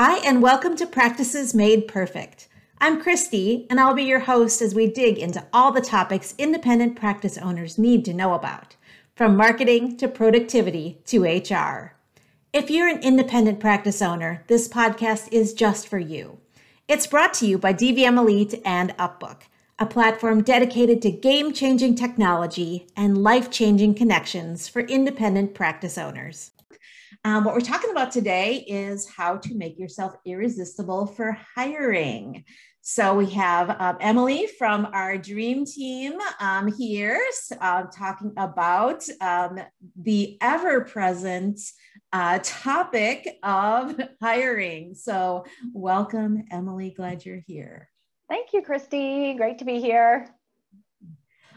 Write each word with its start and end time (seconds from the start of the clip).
Hi, 0.00 0.18
and 0.18 0.40
welcome 0.40 0.76
to 0.76 0.86
Practices 0.86 1.56
Made 1.56 1.88
Perfect. 1.88 2.46
I'm 2.80 3.02
Christy, 3.02 3.66
and 3.68 3.80
I'll 3.80 3.94
be 3.94 4.04
your 4.04 4.20
host 4.20 4.62
as 4.62 4.72
we 4.72 4.86
dig 4.86 5.18
into 5.18 5.44
all 5.52 5.72
the 5.72 5.80
topics 5.80 6.36
independent 6.38 6.94
practice 6.94 7.36
owners 7.36 7.78
need 7.78 8.04
to 8.04 8.14
know 8.14 8.34
about, 8.34 8.76
from 9.16 9.36
marketing 9.36 9.96
to 9.96 10.06
productivity 10.06 11.00
to 11.06 11.24
HR. 11.24 11.96
If 12.52 12.70
you're 12.70 12.86
an 12.86 13.02
independent 13.02 13.58
practice 13.58 14.00
owner, 14.00 14.44
this 14.46 14.68
podcast 14.68 15.32
is 15.32 15.52
just 15.52 15.88
for 15.88 15.98
you. 15.98 16.38
It's 16.86 17.08
brought 17.08 17.34
to 17.34 17.46
you 17.48 17.58
by 17.58 17.74
DVM 17.74 18.18
Elite 18.18 18.62
and 18.64 18.96
UpBook, 18.98 19.48
a 19.80 19.86
platform 19.86 20.44
dedicated 20.44 21.02
to 21.02 21.10
game 21.10 21.52
changing 21.52 21.96
technology 21.96 22.86
and 22.96 23.24
life 23.24 23.50
changing 23.50 23.96
connections 23.96 24.68
for 24.68 24.82
independent 24.82 25.54
practice 25.54 25.98
owners. 25.98 26.52
Um, 27.24 27.44
what 27.44 27.54
we're 27.54 27.60
talking 27.60 27.90
about 27.90 28.12
today 28.12 28.64
is 28.68 29.08
how 29.08 29.36
to 29.38 29.54
make 29.54 29.78
yourself 29.78 30.14
irresistible 30.24 31.06
for 31.06 31.36
hiring. 31.56 32.44
So 32.80 33.14
we 33.14 33.26
have 33.30 33.76
um, 33.80 33.98
Emily 34.00 34.46
from 34.46 34.88
our 34.92 35.18
dream 35.18 35.66
team 35.66 36.14
um, 36.40 36.72
here 36.72 37.20
uh, 37.60 37.84
talking 37.92 38.32
about 38.36 39.04
um, 39.20 39.60
the 40.00 40.38
ever 40.40 40.82
present 40.82 41.60
uh, 42.12 42.38
topic 42.42 43.38
of 43.42 44.00
hiring. 44.22 44.94
So, 44.94 45.44
welcome, 45.74 46.44
Emily. 46.50 46.94
Glad 46.96 47.26
you're 47.26 47.42
here. 47.46 47.90
Thank 48.28 48.52
you, 48.52 48.62
Christy. 48.62 49.34
Great 49.34 49.58
to 49.58 49.64
be 49.64 49.80
here. 49.80 50.34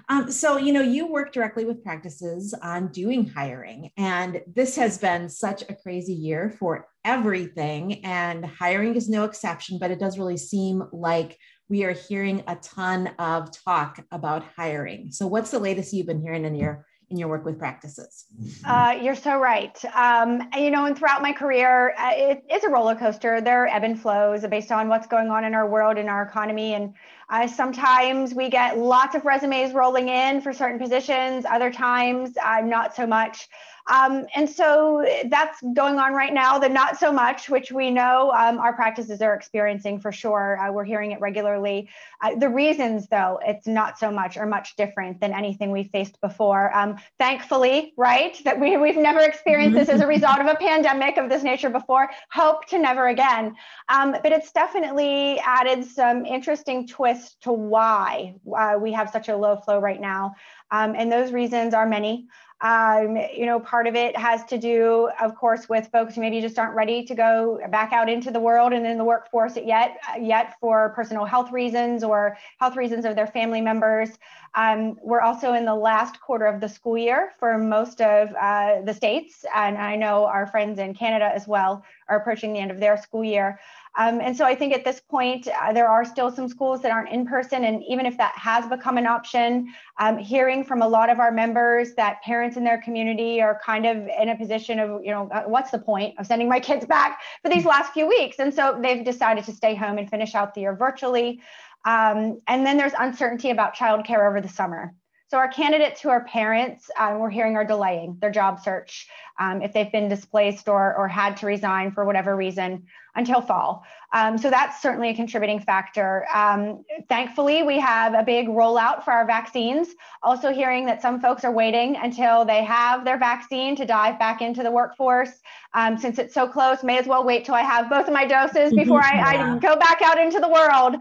Um, 0.10 0.32
so, 0.32 0.58
you 0.58 0.74
know, 0.74 0.82
you 0.82 1.08
work 1.08 1.32
directly 1.34 1.66
with 1.66 1.84
practices 1.84 2.54
on 2.62 2.92
doing 2.92 3.28
hiring, 3.28 3.92
and 3.98 4.42
this 4.54 4.76
has 4.76 4.98
been 4.98 5.30
such 5.30 5.64
a 5.64 5.76
crazy 5.76 6.14
year 6.14 6.56
for 6.60 6.88
everything, 7.06 8.04
and 8.06 8.46
hiring 8.46 8.96
is 8.96 9.10
no 9.10 9.24
exception, 9.24 9.78
but 9.80 9.92
it 9.92 10.00
does 10.00 10.18
really 10.18 10.38
seem 10.38 10.84
like 10.92 11.38
we 11.70 11.84
are 11.86 11.94
hearing 11.94 12.44
a 12.48 12.56
ton 12.58 13.08
of 13.18 13.50
talk 13.64 14.04
about 14.12 14.44
hiring. 14.58 15.12
So, 15.12 15.28
what's 15.28 15.52
the 15.52 15.60
latest 15.60 15.94
you've 15.94 16.08
been 16.08 16.22
hearing 16.22 16.46
in 16.46 16.56
your 16.56 16.86
in 17.12 17.18
your 17.18 17.28
work 17.28 17.46
with 17.46 17.60
practices? 17.60 18.26
Uh, 18.66 18.98
you're 19.02 19.16
so 19.16 19.38
right. 19.38 19.78
Um, 19.94 20.50
you 20.58 20.72
know, 20.72 20.86
and 20.86 20.98
throughout 20.98 21.22
my 21.22 21.34
career, 21.34 21.94
uh, 22.00 22.12
it, 22.14 22.44
it's 22.50 22.64
a 22.64 22.70
roller 22.70 22.96
coaster. 22.96 23.42
There 23.42 23.64
are 23.64 23.68
ebb 23.68 23.84
and 23.84 24.02
flows 24.02 24.46
based 24.48 24.72
on 24.72 24.88
what's 24.88 25.08
going 25.08 25.30
on 25.30 25.44
in 25.44 25.54
our 25.54 25.70
world 25.70 25.98
and 25.98 26.10
our 26.10 26.24
economy. 26.24 26.74
And 26.74 26.94
uh, 27.32 27.48
sometimes 27.48 28.34
we 28.34 28.50
get 28.50 28.78
lots 28.78 29.16
of 29.16 29.24
resumes 29.24 29.74
rolling 29.74 30.10
in 30.10 30.42
for 30.42 30.52
certain 30.52 30.78
positions. 30.78 31.46
Other 31.46 31.72
times, 31.72 32.38
not 32.70 32.94
so 32.94 33.08
much. 33.08 33.48
Um, 33.88 34.26
and 34.36 34.50
so 34.50 35.06
that's 35.26 35.62
going 35.74 36.00
on 36.00 36.14
right 36.14 36.34
now. 36.34 36.60
The 36.60 36.70
not 36.70 36.98
so 36.98 37.12
much, 37.12 37.50
which 37.50 37.72
we 37.72 37.90
know 37.90 38.32
um, 38.32 38.60
our 38.60 38.74
practices 38.74 39.22
are 39.22 39.34
experiencing 39.34 40.00
for 40.00 40.12
sure. 40.12 40.60
Uh, 40.60 40.72
we're 40.72 40.84
hearing 40.84 41.12
it 41.12 41.20
regularly. 41.20 41.90
Uh, 42.22 42.36
the 42.36 42.50
reasons, 42.50 43.08
though, 43.08 43.40
it's 43.46 43.68
not 43.68 43.98
so 43.98 44.12
much 44.12 44.38
are 44.38 44.46
much 44.46 44.76
different 44.76 45.20
than 45.20 45.34
anything 45.34 45.72
we 45.72 45.84
faced 45.86 46.20
before. 46.22 46.76
Um, 46.76 46.98
thankfully, 47.18 47.94
right, 47.98 48.40
that 48.44 48.60
we, 48.60 48.78
we've 48.78 48.98
never 48.98 49.20
experienced 49.20 49.78
this 49.78 49.90
as 49.90 50.02
a 50.02 50.08
result 50.08 50.40
of 50.40 50.48
a 50.48 50.56
pandemic 50.56 51.18
of 51.18 51.30
this 51.30 51.44
nature 51.44 51.70
before. 51.70 52.10
Hope 52.32 52.66
to 52.68 52.78
never 52.78 53.08
again. 53.08 53.56
Um, 53.90 54.16
but 54.24 54.32
it's 54.32 54.52
definitely 54.52 55.40
added 55.40 55.84
some 55.86 56.26
interesting 56.26 56.88
twists 56.88 57.36
to 57.42 57.52
why 57.52 58.36
uh, 58.58 58.76
we 58.80 58.92
have 58.92 59.10
such 59.10 59.30
a 59.30 59.36
low 59.36 59.58
flow 59.58 59.80
right 59.80 60.00
now. 60.00 60.34
Um, 60.72 60.96
and 60.98 61.12
those 61.12 61.32
reasons 61.32 61.74
are 61.74 61.86
many. 61.86 62.28
Um, 62.62 63.18
you 63.36 63.48
know, 63.48 63.60
part 63.60 63.88
of 63.88 63.96
it 63.96 64.16
has 64.16 64.44
to 64.46 64.58
do, 64.58 65.10
of 65.20 65.36
course, 65.36 65.68
with 65.68 65.88
folks 65.92 66.14
who 66.14 66.22
maybe 66.22 66.42
just 66.42 66.60
aren't 66.60 66.76
ready 66.76 67.04
to 67.06 67.16
go 67.16 67.60
back 67.72 67.92
out 67.92 68.08
into 68.08 68.30
the 68.30 68.40
world 68.40 68.72
and 68.72 68.86
in 68.86 69.00
the 69.00 69.04
workforce 69.04 69.58
yet, 69.58 69.98
yet 70.20 70.56
for 70.62 70.90
personal 70.90 71.26
health 71.26 71.52
reasons 71.52 72.04
or 72.04 72.38
health 72.60 72.76
reasons 72.76 73.04
of 73.06 73.16
their 73.16 73.26
family 73.26 73.62
members. 73.62 74.10
Um, 74.54 75.00
we're 75.02 75.22
also 75.22 75.54
in 75.54 75.66
the 75.66 75.74
last 75.74 76.22
quarter 76.22 76.46
of 76.46 76.62
the 76.62 76.70
school 76.70 76.98
year 76.98 77.32
for 77.40 77.58
most 77.58 78.00
of 78.00 78.30
uh, 78.40 78.82
the 78.82 78.94
states, 78.94 79.44
and 79.56 79.78
I 79.78 79.96
know 79.96 80.26
our 80.26 80.46
friends 80.46 80.78
in 80.78 80.94
Canada 80.94 81.32
as 81.34 81.48
well 81.48 81.84
are 82.12 82.18
approaching 82.18 82.54
the 82.54 82.60
end 82.60 82.72
of 82.72 82.80
their 82.80 82.98
school 82.98 83.24
year. 83.24 83.60
Um, 83.98 84.22
and 84.22 84.36
so 84.36 84.46
I 84.46 84.56
think 84.56 84.74
at 84.74 84.86
this 84.86 85.02
point, 85.02 85.48
uh, 85.48 85.74
there 85.74 85.88
are 85.88 86.06
still 86.06 86.32
some 86.32 86.48
schools 86.48 86.82
that 86.82 86.92
aren't 86.92 87.10
in 87.10 87.26
person. 87.26 87.66
And 87.66 87.84
even 87.90 88.06
if 88.06 88.16
that 88.18 88.34
has 88.38 88.66
become 88.68 88.98
an 88.98 89.06
option, 89.06 89.68
um, 90.00 90.18
hearing 90.18 90.64
from 90.64 90.82
a 90.82 90.88
lot 90.88 91.10
of 91.10 91.20
our 91.20 91.32
members 91.32 91.94
that 91.96 92.22
parents 92.22 92.56
in 92.56 92.64
their 92.64 92.82
community 92.82 93.42
are 93.42 93.60
kind 93.66 93.86
of 93.86 93.98
in 94.22 94.30
a 94.30 94.38
position 94.38 94.80
of, 94.80 95.04
you 95.04 95.12
know, 95.12 95.30
uh, 95.34 95.44
what's 95.44 95.72
the 95.72 95.80
point 95.80 96.18
of 96.20 96.26
sending 96.26 96.48
my 96.48 96.60
kids 96.60 96.86
back 96.86 97.22
for 97.42 97.50
these 97.50 97.66
last 97.66 97.92
few 97.92 98.08
weeks? 98.08 98.40
And 98.40 98.54
so 98.54 98.80
they've 98.82 99.04
decided 99.04 99.44
to 99.46 99.52
stay 99.52 99.76
home 99.76 99.98
and 99.98 100.10
finish 100.10 100.36
out 100.36 100.54
the 100.54 100.62
year 100.62 100.76
virtually. 100.76 101.42
Um, 101.84 102.40
and 102.48 102.66
then 102.66 102.78
there's 102.78 102.94
uncertainty 102.98 103.50
about 103.50 103.76
childcare 103.76 104.28
over 104.28 104.40
the 104.40 104.50
summer. 104.50 104.94
So 105.32 105.38
our 105.38 105.48
candidates 105.48 106.02
who 106.02 106.10
are 106.10 106.26
parents, 106.26 106.92
um, 107.00 107.20
we're 107.20 107.30
hearing 107.30 107.56
are 107.56 107.64
delaying 107.64 108.18
their 108.20 108.32
job 108.32 108.60
search 108.60 109.08
um, 109.40 109.62
if 109.62 109.72
they've 109.72 109.90
been 109.90 110.10
displaced 110.10 110.68
or, 110.68 110.94
or 110.94 111.08
had 111.08 111.38
to 111.38 111.46
resign 111.46 111.94
for 111.94 112.04
whatever 112.04 112.36
reason 112.36 112.86
until 113.16 113.42
fall. 113.42 113.84
Um, 114.14 114.38
so 114.38 114.50
that's 114.50 114.82
certainly 114.82 115.10
a 115.10 115.14
contributing 115.14 115.60
factor. 115.60 116.26
Um, 116.34 116.84
thankfully, 117.08 117.64
we 117.64 117.80
have 117.80 118.14
a 118.14 118.24
big 118.24 118.48
rollout 118.48 119.04
for 119.04 119.12
our 119.12 119.26
vaccines. 119.26 119.90
Also 120.22 120.52
hearing 120.54 120.86
that 120.86 121.02
some 121.02 121.20
folks 121.22 121.46
are 121.46 121.52
waiting 121.52 121.96
until 121.96 122.44
they 122.44 122.64
have 122.64 123.06
their 123.06 123.18
vaccine 123.18 123.76
to 123.78 123.86
dive 123.86 124.20
back 124.20 124.42
into 124.42 124.64
the 124.64 124.72
workforce. 124.72 125.32
Um, 125.74 125.98
since 125.98 126.20
it's 126.20 126.34
so 126.34 126.48
close, 126.48 126.84
may 126.84 126.98
as 126.98 127.08
well 127.08 127.24
wait 127.24 127.46
till 127.46 127.56
I 127.56 127.62
have 127.62 127.90
both 127.90 128.08
of 128.08 128.14
my 128.14 128.26
doses 128.26 128.74
before 128.74 129.02
I. 129.02 129.22
I 129.22 129.60
go 129.60 129.76
back 129.78 130.02
out 130.02 130.20
into 130.20 130.40
the 130.40 130.50
world. 130.50 130.96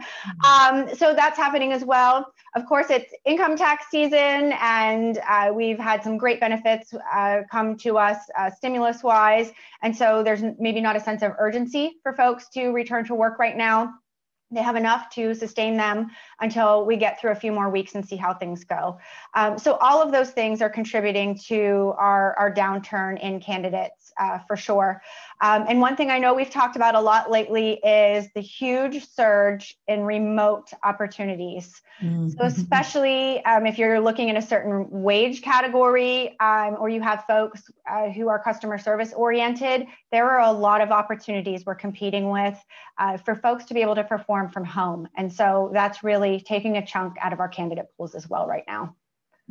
Um, 0.44 0.94
so 0.94 1.15
that's 1.15 1.37
happening 1.37 1.72
as 1.72 1.84
well. 1.84 2.32
Of 2.54 2.66
course, 2.66 2.91
it's 2.91 3.12
income 3.25 3.56
tax 3.56 3.87
season, 3.91 4.53
and 4.60 5.19
uh, 5.28 5.53
we've 5.54 5.78
had 5.78 6.03
some 6.03 6.19
great 6.19 6.41
benefits 6.41 6.93
uh, 7.12 7.43
come 7.50 7.76
to 7.78 7.97
us 7.99 8.19
uh, 8.38 8.50
stimulus 8.50 9.03
wise. 9.03 9.53
And 9.82 9.97
so 9.97 10.22
there's 10.22 10.43
maybe 10.59 10.81
not 10.81 10.97
a 10.97 11.00
sense 11.00 11.22
of 11.22 11.32
urgency 11.38 12.00
for 12.03 12.12
folks 12.15 12.49
to 12.50 12.71
return 12.71 13.05
to 13.06 13.15
work 13.15 13.38
right 13.38 13.56
now. 13.56 13.94
They 14.50 14.62
have 14.62 14.77
enough 14.77 15.11
to 15.11 15.34
sustain 15.34 15.77
them 15.77 16.11
until 16.41 16.84
we 16.84 16.97
get 16.97 17.21
through 17.21 17.31
a 17.31 17.37
few 17.37 17.53
more 17.53 17.71
weeks 17.71 17.94
and 17.94 18.06
see 18.06 18.16
how 18.16 18.34
things 18.34 18.65
go. 18.65 18.99
Um, 19.34 19.59
so 19.59 19.75
all 19.77 20.03
of 20.03 20.11
those 20.12 20.31
things 20.31 20.61
are 20.61 20.71
contributing 20.71 21.38
to 21.47 21.94
our, 21.99 22.37
our 22.38 22.53
downturn 22.53 23.21
in 23.21 23.41
candidates 23.41 24.12
uh, 24.19 24.38
for 24.47 24.56
sure. 24.56 25.03
Um, 25.41 25.66
and 25.69 25.81
one 25.81 25.97
thing 25.97 26.11
I 26.11 26.19
know 26.19 26.34
we've 26.34 26.50
talked 26.50 26.77
about 26.77 26.94
a 26.94 27.00
lot 27.00 27.31
lately 27.31 27.75
is 27.84 28.28
the 28.34 28.41
huge 28.41 29.06
surge 29.09 29.77
in 29.87 30.03
remote 30.03 30.71
opportunities. 30.82 31.81
Mm-hmm. 32.03 32.31
So, 32.31 32.44
especially 32.44 33.44
um, 33.44 33.67
if 33.67 33.78
you're 33.78 34.00
looking 34.00 34.28
in 34.28 34.37
a 34.37 34.43
certain 34.43 34.87
wage 34.91 35.43
category 35.43 36.38
um, 36.41 36.77
or 36.78 36.88
you 36.88 37.00
have 37.03 37.25
folks 37.27 37.71
uh, 37.91 38.11
who 38.11 38.28
are 38.28 38.43
customer 38.43 38.78
service 38.78 39.12
oriented, 39.12 39.87
there 40.11 40.31
are 40.31 40.41
a 40.41 40.53
lot 40.53 40.81
of 40.81 40.91
opportunities 40.91 41.65
we're 41.67 41.75
competing 41.75 42.31
with 42.31 42.59
uh, 42.99 43.17
for 43.19 43.34
folks 43.37 43.65
to 43.67 43.75
be 43.75 43.81
able 43.81 43.94
to 43.94 44.05
perform 44.05 44.39
from 44.48 44.64
home. 44.64 45.08
And 45.16 45.32
so 45.32 45.70
that's 45.72 46.02
really 46.02 46.40
taking 46.40 46.76
a 46.76 46.86
chunk 46.86 47.16
out 47.20 47.32
of 47.32 47.40
our 47.40 47.48
candidate 47.48 47.86
pools 47.96 48.14
as 48.14 48.28
well 48.28 48.46
right 48.46 48.64
now. 48.66 48.96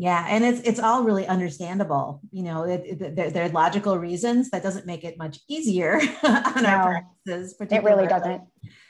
Yeah, 0.01 0.25
and 0.29 0.45
it's 0.45 0.61
it's 0.61 0.79
all 0.79 1.03
really 1.03 1.27
understandable. 1.27 2.21
You 2.31 2.43
know, 2.43 2.63
it, 2.63 2.83
it, 2.85 3.15
there, 3.17 3.29
there, 3.31 3.43
are 3.43 3.49
logical 3.49 3.97
reasons. 3.97 4.49
That 4.49 4.63
doesn't 4.63 4.85
make 4.85 5.03
it 5.03 5.17
much 5.17 5.39
easier 5.49 5.95
on 6.23 6.63
no, 6.63 6.69
our 6.69 7.05
practices. 7.25 7.55
It 7.59 7.83
really 7.83 8.07
doesn't. 8.07 8.41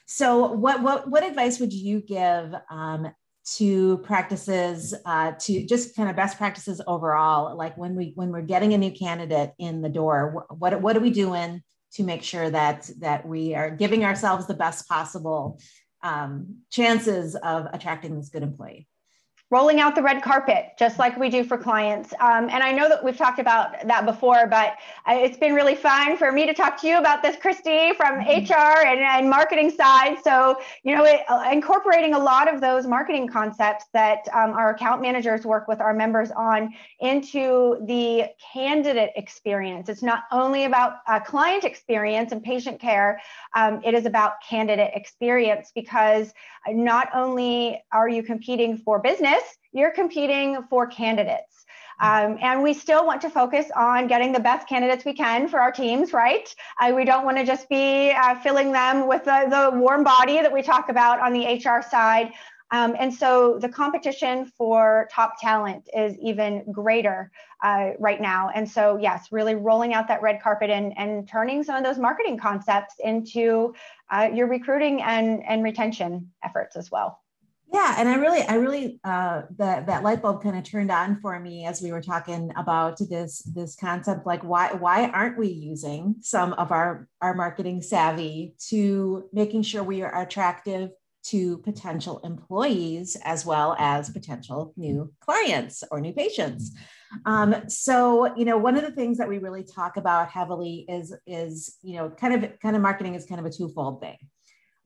So, 0.05 0.51
what 0.51 0.83
what 0.83 1.09
what 1.09 1.23
advice 1.23 1.59
would 1.59 1.73
you 1.73 1.99
give 2.01 2.53
um, 2.69 3.11
to 3.55 3.97
practices 3.99 4.93
uh, 5.03 5.31
to 5.39 5.66
just 5.66 5.95
kind 5.95 6.11
of 6.11 6.16
best 6.16 6.37
practices 6.37 6.79
overall? 6.85 7.57
Like 7.57 7.75
when 7.75 7.95
we 7.95 8.11
when 8.13 8.31
we're 8.31 8.43
getting 8.43 8.75
a 8.75 8.77
new 8.77 8.91
candidate 8.91 9.53
in 9.57 9.81
the 9.81 9.89
door, 9.89 10.45
what 10.59 10.79
what 10.79 10.95
are 10.95 10.99
we 10.99 11.09
doing 11.09 11.63
to 11.93 12.03
make 12.03 12.21
sure 12.21 12.49
that 12.51 12.87
that 12.99 13.27
we 13.27 13.55
are 13.55 13.71
giving 13.71 14.05
ourselves 14.05 14.45
the 14.45 14.53
best 14.53 14.87
possible 14.87 15.59
um, 16.01 16.59
chances 16.69 17.35
of 17.35 17.67
attracting 17.72 18.16
this 18.16 18.29
good 18.29 18.43
employee? 18.43 18.87
Rolling 19.51 19.79
out 19.79 19.96
the 19.96 20.01
red 20.01 20.22
carpet, 20.22 20.73
just 20.78 20.99
like 20.99 21.17
we 21.17 21.29
do 21.29 21.43
for 21.43 21.57
clients. 21.57 22.13
Um, 22.19 22.49
and 22.49 22.63
I 22.63 22.72
know 22.72 22.87
that 22.87 23.03
we've 23.03 23.17
talked 23.17 23.40
about 23.40 23.75
that 23.87 24.05
before, 24.05 24.46
but 24.46 24.75
uh, 25.07 25.13
it's 25.13 25.37
been 25.37 25.53
really 25.55 25.73
fun 25.73 26.17
for 26.17 26.31
me 26.31 26.46
to 26.46 26.53
talk 26.53 26.79
to 26.81 26.87
you 26.87 26.99
about 26.99 27.23
this, 27.23 27.35
Christy, 27.35 27.93
from 27.93 28.19
HR 28.19 28.22
mm-hmm. 28.22 28.87
and, 28.87 28.99
and 28.99 29.29
marketing 29.29 29.72
side. 29.72 30.17
So, 30.23 30.59
you 30.84 30.96
know, 30.96 31.03
it, 31.03 31.22
uh, 31.28 31.49
incorporating 31.51 32.13
a 32.13 32.19
lot 32.19 32.53
of 32.53 32.61
those 32.61 32.85
marketing 32.85 33.28
concepts 33.28 33.85
that 33.93 34.28
um, 34.34 34.51
our 34.51 34.69
account 34.69 35.01
managers 35.01 35.46
work 35.46 35.67
with 35.67 35.81
our 35.81 35.95
members 35.95 36.29
on 36.31 36.73
into 36.99 37.84
the 37.87 38.25
candidate 38.53 39.11
experience. 39.16 39.90
It's 39.90 40.03
not 40.03 40.25
only 40.31 40.66
about 40.66 40.97
uh, 41.07 41.19
client 41.19 41.63
experience 41.63 42.31
and 42.31 42.43
patient 42.43 42.79
care, 42.79 43.19
um, 43.55 43.81
it 43.84 43.95
is 43.95 44.05
about 44.05 44.34
candidate 44.47 44.91
experience 44.93 45.72
because 45.73 46.34
not 46.67 47.09
only 47.16 47.81
are 47.91 48.07
you 48.09 48.22
competing 48.22 48.78
for 48.78 48.99
business, 48.99 49.39
you're 49.72 49.91
competing 49.91 50.64
for 50.70 50.88
candidates. 50.88 51.66
Um, 52.02 52.38
and 52.41 52.64
we 52.64 52.74
still 52.74 53.06
want 53.06 53.22
to 53.22 53.30
focus 53.30 53.66
on 53.76 54.08
getting 54.08 54.32
the 54.32 54.40
best 54.40 54.70
candidates 54.70 55.03
we 55.03 55.14
can 55.14 55.50
for 55.50 55.59
our 55.59 55.72
teams, 55.72 56.14
right? 56.14 56.53
Uh, 56.80 56.94
we 56.96 57.03
don't 57.03 57.26
want 57.26 57.38
to 57.38 57.46
just 57.46 57.68
be 57.68 58.12
uh, 58.12 58.40
filling 58.40 58.72
them 58.72 59.08
with 59.08 59.26
the, 59.26 59.47
the 59.50 59.78
warm 59.78 60.03
body 60.03 60.41
that 60.41 60.52
we 60.52 60.62
talk 60.62 60.88
about 60.90 61.20
on 61.20 61.34
the 61.34 61.46
HR 61.46 61.82
side. 61.88 62.32
Um, 62.72 62.96
and 63.00 63.14
so 63.14 63.58
the 63.59 63.68
competition 63.68 64.46
for 64.46 65.09
top 65.12 65.41
talent 65.41 65.90
is 65.96 66.16
even 66.20 66.72
greater 66.72 67.32
uh, 67.64 67.91
right 68.00 68.22
now. 68.22 68.52
And 68.53 68.70
so, 68.70 68.97
yes, 68.97 69.32
really 69.32 69.56
rolling 69.56 69.94
out 69.94 70.08
that 70.08 70.22
red 70.22 70.41
carpet 70.41 70.70
and, 70.70 70.94
and 70.97 71.28
turning 71.28 71.64
some 71.64 71.76
of 71.76 71.84
those 71.84 71.97
marketing 71.97 72.38
concepts 72.38 72.96
into 73.03 73.74
uh, 74.12 74.30
your 74.34 74.47
recruiting 74.47 75.02
and, 75.02 75.44
and 75.46 75.64
retention 75.64 76.32
efforts 76.44 76.76
as 76.76 76.91
well. 76.91 77.20
Yeah, 77.71 77.95
and 77.99 78.09
I 78.09 78.16
really, 78.16 78.41
I 78.41 78.55
really, 78.55 78.99
uh, 79.03 79.43
that 79.57 79.85
that 79.85 80.01
light 80.01 80.23
bulb 80.23 80.41
kind 80.41 80.57
of 80.57 80.63
turned 80.63 80.89
on 80.89 81.19
for 81.21 81.39
me 81.39 81.66
as 81.66 81.81
we 81.83 81.91
were 81.91 82.01
talking 82.01 82.51
about 82.57 82.97
this 82.97 83.43
this 83.43 83.75
concept. 83.75 84.25
Like, 84.25 84.43
why 84.43 84.73
why 84.73 85.07
aren't 85.09 85.37
we 85.37 85.49
using 85.49 86.16
some 86.19 86.53
of 86.53 86.71
our 86.71 87.07
our 87.21 87.35
marketing 87.35 87.83
savvy 87.83 88.55
to 88.69 89.29
making 89.33 89.61
sure 89.63 89.83
we 89.83 90.01
are 90.01 90.21
attractive 90.21 90.89
to 91.21 91.59
potential 91.59 92.19
employees 92.23 93.16
as 93.23 93.45
well 93.45 93.75
as 93.77 94.09
potential 94.09 94.73
new 94.77 95.13
clients 95.19 95.83
or 95.91 95.99
new 95.99 96.13
patients. 96.13 96.71
Um, 97.25 97.55
so, 97.67 98.35
you 98.35 98.45
know, 98.45 98.57
one 98.57 98.77
of 98.77 98.83
the 98.83 98.91
things 98.91 99.17
that 99.17 99.27
we 99.27 99.37
really 99.37 99.63
talk 99.63 99.97
about 99.97 100.29
heavily 100.29 100.85
is 100.87 101.13
is 101.27 101.77
you 101.83 101.97
know, 101.97 102.09
kind 102.09 102.43
of 102.43 102.59
kind 102.59 102.75
of 102.75 102.81
marketing 102.81 103.16
is 103.16 103.25
kind 103.25 103.39
of 103.39 103.45
a 103.45 103.51
twofold 103.55 104.01
thing. 104.01 104.17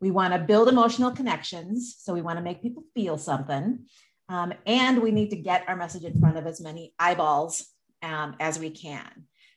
We 0.04 0.12
want 0.12 0.34
to 0.34 0.40
build 0.40 0.68
emotional 0.68 1.12
connections, 1.12 1.96
so 1.98 2.14
we 2.14 2.22
want 2.22 2.38
to 2.38 2.44
make 2.44 2.62
people 2.62 2.84
feel 2.94 3.18
something, 3.18 3.86
um, 4.28 4.54
and 4.66 5.02
we 5.02 5.12
need 5.12 5.30
to 5.30 5.38
get 5.38 5.64
our 5.70 5.78
message 5.78 6.04
in 6.04 6.20
front 6.20 6.36
of 6.38 6.46
as 6.46 6.60
many 6.60 6.94
eyeballs 7.00 7.66
um, 8.02 8.36
as 8.42 8.60
we 8.60 8.70
can. 8.70 9.10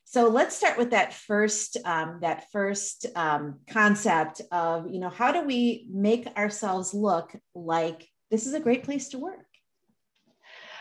So 0.04 0.28
let's 0.28 0.54
start 0.54 0.78
with 0.78 0.90
that 0.90 1.12
first 1.12 1.78
um, 1.84 2.20
that 2.22 2.46
first 2.52 3.06
um, 3.16 3.58
concept 3.68 4.40
of 4.52 4.88
you 4.88 5.00
know 5.00 5.08
how 5.08 5.32
do 5.32 5.42
we 5.42 5.88
make 5.92 6.28
ourselves 6.38 6.94
look 6.94 7.34
like 7.56 8.06
this 8.30 8.46
is 8.46 8.54
a 8.54 8.60
great 8.60 8.84
place 8.84 9.08
to 9.08 9.18
work 9.18 9.45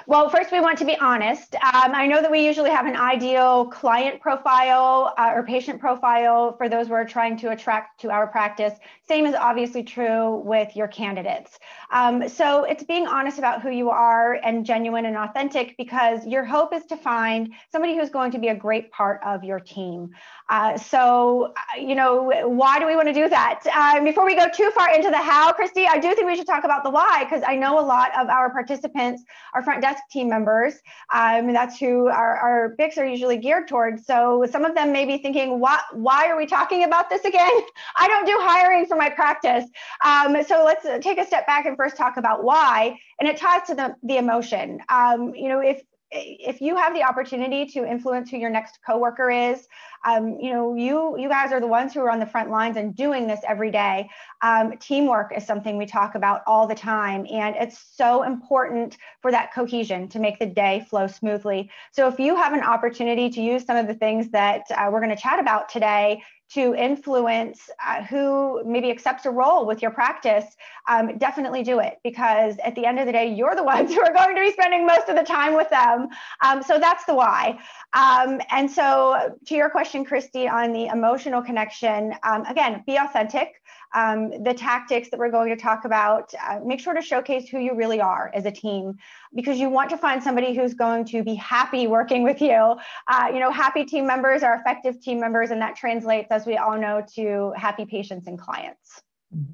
well, 0.07 0.29
first, 0.29 0.51
we 0.51 0.59
want 0.59 0.77
to 0.79 0.85
be 0.85 0.97
honest. 0.97 1.55
Um, 1.55 1.95
I 1.95 2.05
know 2.05 2.21
that 2.21 2.29
we 2.29 2.45
usually 2.45 2.69
have 2.69 2.85
an 2.85 2.95
ideal 2.95 3.65
client 3.65 4.21
profile 4.21 5.13
uh, 5.17 5.31
or 5.33 5.43
patient 5.43 5.79
profile 5.79 6.55
for 6.57 6.69
those 6.69 6.89
we're 6.89 7.05
trying 7.05 7.37
to 7.37 7.49
attract 7.49 8.01
to 8.01 8.11
our 8.11 8.27
practice. 8.27 8.73
Same 9.07 9.25
is 9.25 9.33
obviously 9.33 9.83
true 9.83 10.41
with 10.45 10.75
your 10.75 10.87
candidates. 10.87 11.57
Um, 11.91 12.29
so 12.29 12.65
it's 12.65 12.83
being 12.83 13.07
honest 13.07 13.39
about 13.39 13.61
who 13.61 13.71
you 13.71 13.89
are 13.89 14.33
and 14.43 14.65
genuine 14.65 15.05
and 15.05 15.17
authentic 15.17 15.75
because 15.77 16.25
your 16.27 16.43
hope 16.43 16.73
is 16.73 16.85
to 16.87 16.97
find 16.97 17.53
somebody 17.71 17.97
who's 17.97 18.09
going 18.09 18.31
to 18.31 18.39
be 18.39 18.49
a 18.49 18.55
great 18.55 18.91
part 18.91 19.21
of 19.25 19.43
your 19.43 19.59
team. 19.59 20.11
Uh, 20.49 20.77
so, 20.77 21.53
uh, 21.55 21.79
you 21.79 21.95
know, 21.95 22.47
why 22.47 22.77
do 22.79 22.85
we 22.85 22.95
want 22.95 23.07
to 23.07 23.13
do 23.13 23.27
that? 23.27 23.61
Uh, 23.73 24.03
before 24.03 24.25
we 24.25 24.35
go 24.35 24.47
too 24.53 24.69
far 24.71 24.93
into 24.93 25.09
the 25.09 25.17
how, 25.17 25.51
Christy, 25.51 25.87
I 25.87 25.97
do 25.97 26.13
think 26.13 26.27
we 26.27 26.35
should 26.35 26.47
talk 26.47 26.63
about 26.63 26.83
the 26.83 26.91
why 26.91 27.23
because 27.23 27.43
I 27.45 27.55
know 27.55 27.79
a 27.79 27.85
lot 27.85 28.11
of 28.19 28.29
our 28.29 28.51
participants 28.51 29.23
are 29.53 29.63
front 29.63 29.81
desk 29.81 29.94
team 30.11 30.29
members. 30.29 30.75
Um, 31.13 31.53
that's 31.53 31.79
who 31.79 32.07
our, 32.07 32.37
our 32.37 32.75
BICs 32.79 32.97
are 32.97 33.05
usually 33.05 33.37
geared 33.37 33.67
towards. 33.67 34.05
So 34.05 34.45
some 34.49 34.65
of 34.65 34.75
them 34.75 34.91
may 34.91 35.05
be 35.05 35.17
thinking, 35.17 35.59
why, 35.59 35.79
why 35.93 36.27
are 36.27 36.37
we 36.37 36.45
talking 36.45 36.83
about 36.83 37.09
this 37.09 37.25
again? 37.25 37.51
I 37.97 38.07
don't 38.07 38.25
do 38.25 38.37
hiring 38.39 38.85
for 38.85 38.95
my 38.95 39.09
practice. 39.09 39.65
Um, 40.03 40.37
so 40.43 40.63
let's 40.63 40.85
take 41.03 41.17
a 41.17 41.25
step 41.25 41.45
back 41.47 41.65
and 41.65 41.77
first 41.77 41.97
talk 41.97 42.17
about 42.17 42.43
why. 42.43 42.97
And 43.19 43.29
it 43.29 43.37
ties 43.37 43.67
to 43.67 43.75
the, 43.75 43.95
the 44.03 44.17
emotion. 44.17 44.79
Um, 44.89 45.33
you 45.35 45.49
know, 45.49 45.59
if 45.59 45.81
if 46.11 46.61
you 46.61 46.75
have 46.75 46.93
the 46.93 47.03
opportunity 47.03 47.65
to 47.65 47.89
influence 47.89 48.29
who 48.29 48.37
your 48.37 48.49
next 48.49 48.79
coworker 48.85 49.29
is, 49.29 49.67
um, 50.05 50.37
you 50.39 50.53
know, 50.53 50.75
you 50.75 51.17
you 51.17 51.27
guys 51.27 51.51
are 51.51 51.59
the 51.59 51.67
ones 51.67 51.93
who 51.93 51.99
are 52.01 52.11
on 52.11 52.19
the 52.19 52.25
front 52.25 52.49
lines 52.49 52.77
and 52.77 52.95
doing 52.95 53.27
this 53.27 53.39
every 53.47 53.71
day. 53.71 54.09
Um, 54.41 54.77
teamwork 54.77 55.35
is 55.35 55.45
something 55.45 55.77
we 55.77 55.85
talk 55.85 56.15
about 56.15 56.41
all 56.45 56.67
the 56.67 56.75
time, 56.75 57.25
and 57.31 57.55
it's 57.55 57.83
so 57.95 58.23
important 58.23 58.97
for 59.21 59.31
that 59.31 59.53
cohesion 59.53 60.07
to 60.09 60.19
make 60.19 60.39
the 60.39 60.45
day 60.45 60.85
flow 60.89 61.07
smoothly. 61.07 61.69
So 61.91 62.07
if 62.07 62.19
you 62.19 62.35
have 62.35 62.53
an 62.53 62.61
opportunity 62.61 63.29
to 63.31 63.41
use 63.41 63.65
some 63.65 63.77
of 63.77 63.87
the 63.87 63.95
things 63.95 64.29
that 64.29 64.63
uh, 64.75 64.89
we're 64.91 65.01
going 65.01 65.15
to 65.15 65.21
chat 65.21 65.39
about 65.39 65.69
today 65.69 66.21
to 66.53 66.75
influence 66.75 67.69
uh, 67.85 68.03
who 68.03 68.63
maybe 68.65 68.91
accepts 68.91 69.25
a 69.25 69.31
role 69.31 69.65
with 69.65 69.81
your 69.81 69.91
practice, 69.91 70.45
um, 70.87 71.17
definitely 71.17 71.63
do 71.63 71.79
it 71.79 71.97
because 72.03 72.57
at 72.63 72.75
the 72.75 72.85
end 72.85 72.99
of 72.99 73.05
the 73.05 73.11
day, 73.11 73.27
you're 73.33 73.55
the 73.55 73.63
ones 73.75 73.93
who 73.93 74.01
are 74.01 74.13
going 74.13 74.35
to 74.35 74.41
be 74.41 74.51
spending 74.51 74.85
most 74.85 75.09
of 75.09 75.15
the 75.15 75.23
time 75.23 75.55
with 75.55 75.69
them. 75.69 76.07
Um, 76.43 76.61
so 76.61 76.79
that's 76.79 77.05
the 77.05 77.15
why. 77.15 77.59
Um, 77.93 78.39
and 78.51 78.69
so, 78.69 79.35
to 79.45 79.55
your 79.55 79.69
question, 79.69 80.05
Christy, 80.05 80.47
on 80.47 80.71
the 80.71 80.87
emotional 80.87 81.41
connection, 81.41 82.13
um, 82.23 82.45
again, 82.45 82.83
be 82.85 82.97
authentic. 82.97 83.61
Um, 83.95 84.43
the 84.43 84.53
tactics 84.53 85.09
that 85.09 85.19
we're 85.19 85.31
going 85.31 85.49
to 85.55 85.61
talk 85.61 85.85
about, 85.85 86.33
uh, 86.47 86.59
make 86.65 86.79
sure 86.79 86.93
to 86.93 87.01
showcase 87.01 87.47
who 87.47 87.59
you 87.59 87.73
really 87.75 88.01
are 88.01 88.29
as 88.33 88.45
a 88.45 88.51
team 88.51 88.97
because 89.33 89.57
you 89.57 89.69
want 89.69 89.89
to 89.91 89.97
find 89.97 90.21
somebody 90.21 90.53
who's 90.53 90.73
going 90.73 91.05
to 91.05 91.23
be 91.23 91.33
happy 91.35 91.87
working 91.87 92.23
with 92.23 92.41
you. 92.41 92.75
Uh, 93.07 93.27
you 93.33 93.39
know, 93.39 93.51
happy 93.51 93.85
team 93.85 94.05
members 94.05 94.43
are 94.43 94.55
effective 94.55 95.01
team 95.01 95.19
members, 95.19 95.51
and 95.51 95.61
that 95.61 95.75
translates, 95.75 96.27
as 96.29 96.45
we 96.45 96.57
all 96.57 96.77
know, 96.77 97.01
to 97.15 97.53
happy 97.55 97.85
patients 97.85 98.27
and 98.27 98.37
clients. 98.37 99.01
Mm-hmm. 99.33 99.53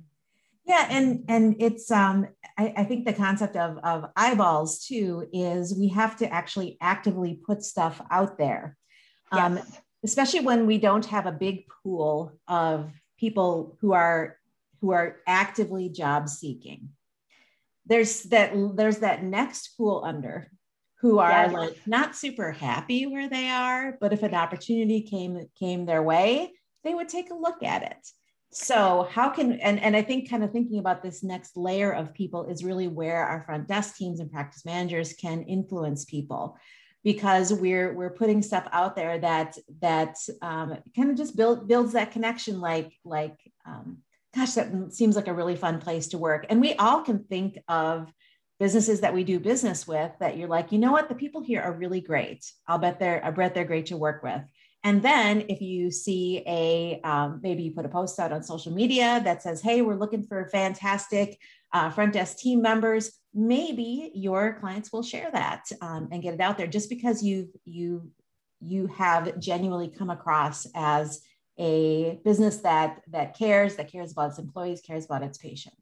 Yeah, 0.66 0.88
and 0.90 1.26
and 1.28 1.56
it's 1.60 1.90
um 1.92 2.28
I, 2.58 2.74
I, 2.78 2.84
think 2.84 3.06
the 3.06 3.14
concept 3.14 3.56
of 3.56 3.78
of 3.80 4.06
eyeballs 4.16 4.86
too 4.86 5.28
is 5.34 5.76
we 5.78 5.90
have 5.90 6.16
to 6.18 6.32
actually 6.32 6.78
actively 6.80 7.40
put 7.46 7.64
stuff 7.64 8.02
out 8.12 8.38
there. 8.38 8.78
Um, 9.32 9.56
yes. 9.56 9.82
especially 10.04 10.42
when 10.42 10.68
we 10.68 10.78
don't 10.78 11.06
have 11.06 11.26
a 11.26 11.32
big 11.32 11.66
pool 11.68 12.38
of 12.48 12.92
people 13.22 13.78
who 13.80 13.94
are 13.94 14.38
who 14.82 14.92
are 14.92 15.18
actively 15.28 15.88
job 15.88 16.28
seeking. 16.28 16.90
There's 17.86 18.24
that 18.24 18.52
there's 18.76 18.98
that 18.98 19.24
next 19.24 19.78
pool 19.78 20.04
under 20.04 20.52
who 21.00 21.20
are 21.20 21.30
yes. 21.30 21.54
like 21.54 21.88
not 21.88 22.16
super 22.16 22.52
happy 22.52 23.06
where 23.06 23.30
they 23.30 23.48
are, 23.48 23.98
but 24.02 24.12
if 24.12 24.24
an 24.24 24.34
opportunity 24.34 25.02
came 25.02 25.48
came 25.58 25.86
their 25.86 26.04
way, 26.04 26.52
they 26.84 26.94
would 26.94 27.08
take 27.08 27.32
a 27.32 27.36
look 27.36 27.64
at 27.64 27.84
it 27.84 28.08
so 28.54 29.08
how 29.10 29.30
can 29.30 29.54
and, 29.62 29.80
and 29.80 29.96
i 29.96 30.02
think 30.02 30.30
kind 30.30 30.44
of 30.44 30.52
thinking 30.52 30.78
about 30.78 31.02
this 31.02 31.24
next 31.24 31.56
layer 31.56 31.92
of 31.94 32.14
people 32.14 32.46
is 32.48 32.66
really 32.66 32.88
where 32.88 33.26
our 33.26 33.44
front 33.46 33.66
desk 33.66 33.96
teams 33.96 34.20
and 34.20 34.30
practice 34.30 34.66
managers 34.66 35.14
can 35.14 35.42
influence 35.44 36.04
people 36.04 36.58
because 37.04 37.52
we're 37.54 37.94
we're 37.94 38.12
putting 38.12 38.42
stuff 38.42 38.68
out 38.72 38.96
there 38.96 39.18
that 39.20 39.58
that 39.82 40.16
um, 40.42 40.78
kind 40.96 41.10
of 41.10 41.18
just 41.18 41.36
build 41.36 41.68
builds 41.68 41.94
that 41.94 42.12
connection 42.12 42.60
like 42.60 42.92
like 43.04 43.38
um, 43.66 44.00
gosh 44.36 44.54
that 44.54 44.94
seems 44.94 45.16
like 45.16 45.28
a 45.28 45.34
really 45.34 45.56
fun 45.56 45.80
place 45.80 46.08
to 46.10 46.18
work. 46.18 46.46
And 46.50 46.62
we 46.62 46.74
all 46.76 47.02
can 47.02 47.24
think 47.24 47.58
of 47.68 48.12
businesses 48.60 49.02
that 49.02 49.14
we 49.14 49.24
do 49.24 49.40
business 49.40 49.88
with 49.88 50.12
that 50.20 50.38
you're 50.38 50.48
like 50.48 50.72
you 50.72 50.78
know 50.78 50.92
what? 50.92 51.10
The 51.10 51.16
people 51.16 51.42
here 51.42 51.62
are 51.62 51.74
really 51.74 52.02
great. 52.02 52.46
I'll 52.68 52.78
bet 52.78 53.00
they're 53.00 53.24
i 53.26 53.32
bet 53.32 53.54
they're 53.54 53.66
great 53.66 53.88
to 53.88 53.98
work 53.98 54.24
with. 54.24 54.42
And 54.84 55.04
then 55.04 55.46
if 55.48 55.62
you 55.62 55.92
see 55.92 56.44
a, 56.48 57.00
um, 57.04 57.40
maybe 57.44 57.64
you 57.64 57.72
put 57.72 57.86
a 57.86 57.90
post 57.90 58.20
out 58.20 58.32
on 58.32 58.42
social 58.42 58.74
media 58.74 59.22
that 59.24 59.44
says, 59.44 59.62
hey, 59.62 59.82
we're 59.82 59.96
looking 59.96 60.24
for 60.24 60.50
fantastic 60.50 61.38
uh, 61.72 61.92
front 61.92 62.14
desk 62.14 62.40
team 62.40 62.62
members, 62.62 63.12
maybe 63.34 64.12
your 64.14 64.58
clients 64.60 64.92
will 64.92 65.04
share 65.04 65.30
that 65.32 65.72
um, 65.82 66.10
and 66.12 66.22
get 66.22 66.34
it 66.34 66.42
out 66.42 66.58
there 66.58 66.68
just 66.68 66.90
because 66.90 67.24
you 67.24 67.50
you 67.66 68.12
you 68.60 68.88
have 68.88 69.40
genuinely 69.40 69.88
come 69.88 70.10
across 70.10 70.68
as 70.76 71.22
a 71.58 72.20
business 72.24 72.58
that 72.58 73.02
that 73.08 73.38
cares, 73.38 73.76
that 73.76 73.92
cares 73.92 74.12
about 74.12 74.32
its 74.32 74.40
employees, 74.40 74.82
cares 74.82 75.06
about 75.06 75.24
its 75.24 75.38
patients. 75.38 75.76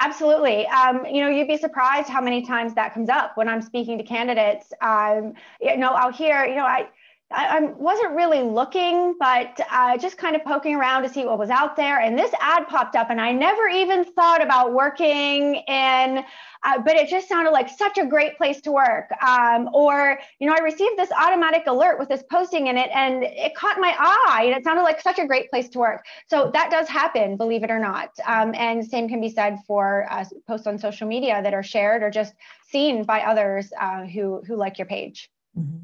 Absolutely. 0.00 0.66
Um, 0.66 1.06
you 1.06 1.22
know, 1.22 1.28
you'd 1.28 1.48
be 1.48 1.56
surprised 1.56 2.08
how 2.08 2.20
many 2.20 2.44
times 2.44 2.74
that 2.74 2.92
comes 2.92 3.08
up 3.08 3.36
when 3.36 3.48
I'm 3.48 3.62
speaking 3.62 3.96
to 3.98 4.04
candidates. 4.04 4.72
Um, 4.82 5.34
you 5.60 5.76
know, 5.76 5.90
I'll 5.90 6.12
hear, 6.12 6.44
you 6.44 6.56
know, 6.56 6.66
I, 6.66 6.88
I, 7.34 7.60
wasn't 7.76 8.12
really 8.14 8.42
looking, 8.42 9.14
but 9.18 9.58
uh, 9.70 9.98
just 9.98 10.16
kind 10.16 10.36
of 10.36 10.44
poking 10.44 10.74
around 10.74 11.02
to 11.02 11.08
see 11.08 11.24
what 11.24 11.38
was 11.38 11.50
out 11.50 11.76
there. 11.76 12.00
And 12.00 12.18
this 12.18 12.32
ad 12.40 12.66
popped 12.68 12.96
up, 12.96 13.10
and 13.10 13.20
I 13.20 13.32
never 13.32 13.68
even 13.68 14.04
thought 14.04 14.42
about 14.42 14.72
working 14.72 15.56
in, 15.56 16.24
uh, 16.64 16.78
but 16.84 16.96
it 16.96 17.08
just 17.08 17.28
sounded 17.28 17.50
like 17.50 17.68
such 17.68 17.98
a 17.98 18.06
great 18.06 18.36
place 18.36 18.60
to 18.62 18.72
work. 18.72 19.10
Um, 19.22 19.68
or, 19.72 20.18
you 20.38 20.46
know, 20.46 20.54
I 20.58 20.62
received 20.62 20.98
this 20.98 21.10
automatic 21.12 21.64
alert 21.66 21.98
with 21.98 22.08
this 22.08 22.22
posting 22.30 22.68
in 22.68 22.78
it, 22.78 22.90
and 22.94 23.24
it 23.24 23.54
caught 23.54 23.78
my 23.78 23.94
eye, 23.98 24.44
and 24.46 24.56
it 24.56 24.64
sounded 24.64 24.82
like 24.82 25.00
such 25.00 25.18
a 25.18 25.26
great 25.26 25.50
place 25.50 25.68
to 25.70 25.78
work. 25.78 26.04
So 26.28 26.50
that 26.54 26.70
does 26.70 26.88
happen, 26.88 27.36
believe 27.36 27.64
it 27.64 27.70
or 27.70 27.78
not. 27.78 28.10
Um, 28.26 28.54
and 28.54 28.84
same 28.84 29.08
can 29.08 29.20
be 29.20 29.28
said 29.28 29.58
for 29.66 30.06
uh, 30.10 30.24
posts 30.46 30.66
on 30.66 30.78
social 30.78 31.08
media 31.08 31.42
that 31.42 31.54
are 31.54 31.62
shared 31.62 32.02
or 32.02 32.10
just 32.10 32.34
seen 32.68 33.04
by 33.04 33.20
others 33.20 33.72
uh, 33.80 34.04
who 34.04 34.42
who 34.46 34.56
like 34.56 34.78
your 34.78 34.86
page. 34.86 35.30
Mm-hmm. 35.58 35.78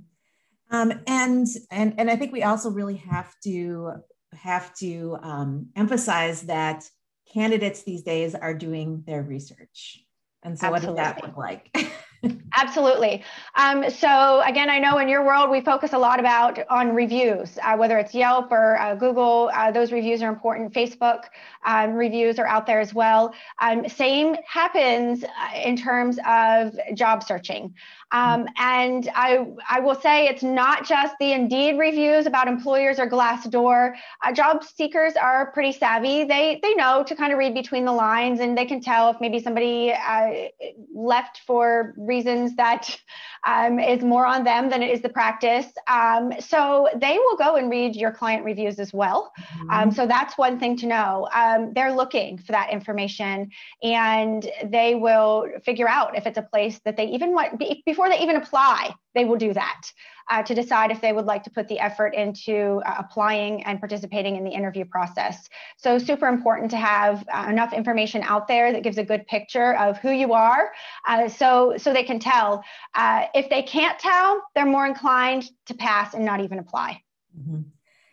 Um, 0.71 0.93
and 1.07 1.47
and 1.71 1.95
and 1.99 2.11
I 2.11 2.17
think 2.17 2.33
we 2.33 2.43
also 2.43 2.71
really 2.71 2.97
have 2.97 3.35
to 3.45 3.93
have 4.33 4.75
to 4.77 5.19
um, 5.23 5.67
emphasize 5.77 6.43
that 6.43 6.89
candidates 7.33 7.83
these 7.83 8.03
days 8.03 8.35
are 8.35 8.55
doing 8.55 9.03
their 9.07 9.23
research. 9.23 10.05
And 10.43 10.59
so, 10.59 10.75
Absolutely. 10.75 11.03
what 11.03 11.05
does 11.05 11.15
that 11.15 11.23
look 11.23 11.37
like? 11.37 11.93
Absolutely. 12.55 13.23
Um, 13.55 13.89
so 13.89 14.43
again, 14.45 14.69
I 14.69 14.79
know 14.79 14.99
in 14.99 15.09
your 15.09 15.25
world 15.25 15.51
we 15.51 15.61
focus 15.61 15.93
a 15.93 15.99
lot 15.99 16.21
about 16.21 16.59
on 16.69 16.95
reviews, 16.95 17.59
uh, 17.63 17.77
whether 17.77 17.99
it's 17.99 18.15
Yelp 18.15 18.53
or 18.53 18.79
uh, 18.79 18.95
Google. 18.95 19.51
Uh, 19.55 19.71
those 19.71 19.93
reviews 19.93 20.23
are 20.23 20.29
important. 20.29 20.73
Facebook 20.75 21.25
um, 21.65 21.93
reviews 21.93 22.39
are 22.39 22.47
out 22.47 22.67
there 22.67 22.81
as 22.81 22.93
well. 22.93 23.33
Um, 23.61 23.89
same 23.89 24.37
happens 24.47 25.25
uh, 25.25 25.59
in 25.65 25.77
terms 25.77 26.19
of 26.27 26.79
job 26.95 27.23
searching. 27.23 27.75
Um, 28.13 28.47
and 28.57 29.09
I, 29.15 29.47
I 29.69 29.81
will 29.81 29.95
say 29.95 30.27
it's 30.27 30.43
not 30.43 30.87
just 30.87 31.15
the 31.21 31.33
Indeed 31.33 31.79
reviews 31.79 32.27
about 32.27 32.49
employers 32.49 32.99
or 32.99 33.09
Glassdoor. 33.09 33.95
Uh, 34.25 34.33
job 34.33 34.65
seekers 34.65 35.15
are 35.15 35.53
pretty 35.53 35.73
savvy. 35.73 36.25
They, 36.25 36.59
they 36.63 36.75
know 36.75 37.05
to 37.05 37.15
kind 37.15 37.33
of 37.33 37.39
read 37.39 37.55
between 37.55 37.85
the 37.85 37.93
lines 37.93 38.41
and 38.41 38.57
they 38.57 38.67
can 38.67 38.81
tell 38.81 39.11
if 39.11 39.21
maybe 39.21 39.39
somebody 39.39 39.93
uh, 39.93 40.49
left 40.93 41.43
for 41.47 41.95
reasons 41.97 42.57
that 42.57 42.99
um, 43.47 43.79
is 43.79 44.03
more 44.03 44.27
on 44.27 44.45
them 44.45 44.69
than 44.71 44.83
it 44.83 44.91
is 44.91 45.01
the 45.01 45.09
practice. 45.09 45.67
Um, 45.87 46.33
so 46.41 46.89
they 46.97 47.17
will 47.19 47.37
go 47.37 47.57
and 47.57 47.71
read 47.71 47.97
your 47.97 48.11
client 48.11 48.45
reviews 48.45 48.79
as 48.79 48.93
well. 48.93 49.33
Um, 49.39 49.69
mm-hmm. 49.69 49.91
so 49.91 50.07
that's 50.07 50.37
one 50.37 50.59
thing 50.59 50.77
to 50.79 50.87
know. 50.87 51.29
Um, 51.35 51.73
they're 51.75 51.93
looking 51.93 52.39
for 52.39 52.53
that 52.53 52.71
information 52.71 53.51
and 53.83 54.49
they 54.65 54.95
will 54.95 55.47
figure 55.65 55.89
out 55.89 56.17
if 56.17 56.27
it's 56.27 56.39
a 56.39 56.43
place 56.43 56.81
that 56.85 56.97
they 56.97 57.07
even 57.07 57.33
want 57.33 57.59
before 57.85 58.00
they 58.09 58.21
even 58.21 58.37
apply, 58.37 58.95
they 59.15 59.25
will 59.25 59.37
do 59.37 59.53
that 59.53 59.83
uh, 60.31 60.43
to 60.45 60.55
decide 60.55 60.91
if 60.91 61.01
they 61.01 61.13
would 61.13 61.27
like 61.27 61.43
to 61.43 61.51
put 61.51 61.69
the 61.69 61.79
effort 61.79 62.15
into 62.15 62.81
uh, 62.87 62.95
applying 62.99 63.63
and 63.65 63.81
participating 63.81 64.37
in 64.37 64.45
the 64.45 64.51
interview 64.51 64.85
process. 64.85 65.49
So 65.77 65.99
super 65.99 66.29
important 66.29 66.71
to 66.71 66.77
have 66.77 67.27
uh, 67.33 67.47
enough 67.49 67.73
information 67.73 68.23
out 68.23 68.47
there 68.47 68.73
that 68.73 68.83
gives 68.83 68.97
a 68.97 69.05
good 69.05 69.27
picture 69.27 69.75
of 69.77 69.99
who 69.99 70.11
you 70.11 70.33
are 70.33 70.71
uh, 71.09 71.29
so, 71.29 71.75
so 71.77 71.93
they 71.93 72.05
can 72.05 72.21
tell. 72.21 72.63
Uh, 72.95 73.27
if 73.35 73.51
they 73.51 73.63
can't 73.63 73.99
tell, 73.99 74.41
they're 74.55 74.65
more 74.65 74.87
inclined 74.87 75.51
to 75.67 75.75
pass 75.75 76.15
and 76.15 76.25
not 76.25 76.41
even 76.41 76.59
apply. 76.59 77.03
Mm-hmm. 77.39 77.63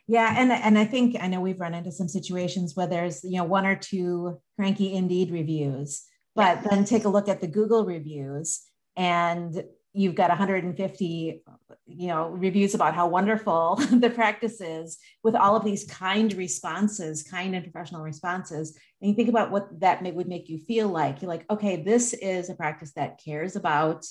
Yeah, 0.09 0.33
and 0.37 0.53
and 0.53 0.79
I 0.79 0.85
think 0.85 1.17
I 1.19 1.27
know 1.27 1.41
we've 1.41 1.59
run 1.59 1.73
into 1.73 1.91
some 1.91 2.07
situations 2.07 2.77
where 2.77 2.87
there's 2.87 3.25
you 3.25 3.37
know 3.37 3.43
one 3.43 3.65
or 3.65 3.75
two 3.75 4.39
cranky 4.55 4.93
Indeed 4.93 5.31
reviews, 5.31 6.05
but 6.33 6.59
yes. 6.61 6.67
then 6.69 6.85
take 6.85 7.03
a 7.03 7.09
look 7.09 7.27
at 7.27 7.41
the 7.41 7.47
Google 7.47 7.85
reviews, 7.85 8.61
and 8.95 9.65
you've 9.97 10.15
got 10.15 10.29
150 10.29 11.43
you 11.87 12.07
know 12.07 12.29
reviews 12.29 12.75
about 12.75 12.93
how 12.93 13.07
wonderful 13.07 13.75
the 13.91 14.09
practice 14.09 14.61
is 14.61 14.99
with 15.23 15.35
all 15.35 15.55
of 15.55 15.65
these 15.65 15.85
kind 15.85 16.33
responses 16.33 17.23
kind 17.23 17.55
and 17.55 17.63
professional 17.63 18.03
responses. 18.03 18.77
And 19.01 19.09
you 19.09 19.15
think 19.15 19.29
about 19.29 19.51
what 19.51 19.79
that 19.79 20.03
may, 20.03 20.11
would 20.11 20.27
make 20.27 20.49
you 20.49 20.59
feel 20.59 20.87
like. 20.87 21.21
You're 21.21 21.29
like 21.29 21.45
okay 21.49 21.83
this 21.83 22.13
is 22.13 22.49
a 22.49 22.55
practice 22.55 22.93
that 22.93 23.19
cares 23.23 23.55
about 23.55 24.05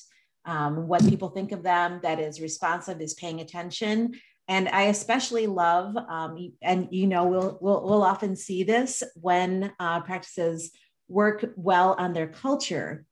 um, 0.44 0.88
what 0.88 1.08
people 1.08 1.30
think 1.30 1.52
of 1.52 1.62
them 1.62 2.00
that 2.02 2.18
is 2.18 2.40
responsive 2.40 3.00
is 3.00 3.14
paying 3.14 3.40
attention. 3.40 4.14
And 4.48 4.68
i 4.68 4.84
especially 4.84 5.46
love 5.46 5.96
um, 5.96 6.52
and 6.62 6.88
you 6.90 7.06
know 7.06 7.26
we'll, 7.26 7.58
we'll, 7.60 7.82
we'll 7.84 8.02
often 8.02 8.34
see 8.34 8.64
this 8.64 9.02
when 9.20 9.72
uh, 9.78 10.00
practices 10.00 10.72
work 11.08 11.52
well 11.56 11.94
on 11.96 12.12
their 12.12 12.26
culture 12.26 13.04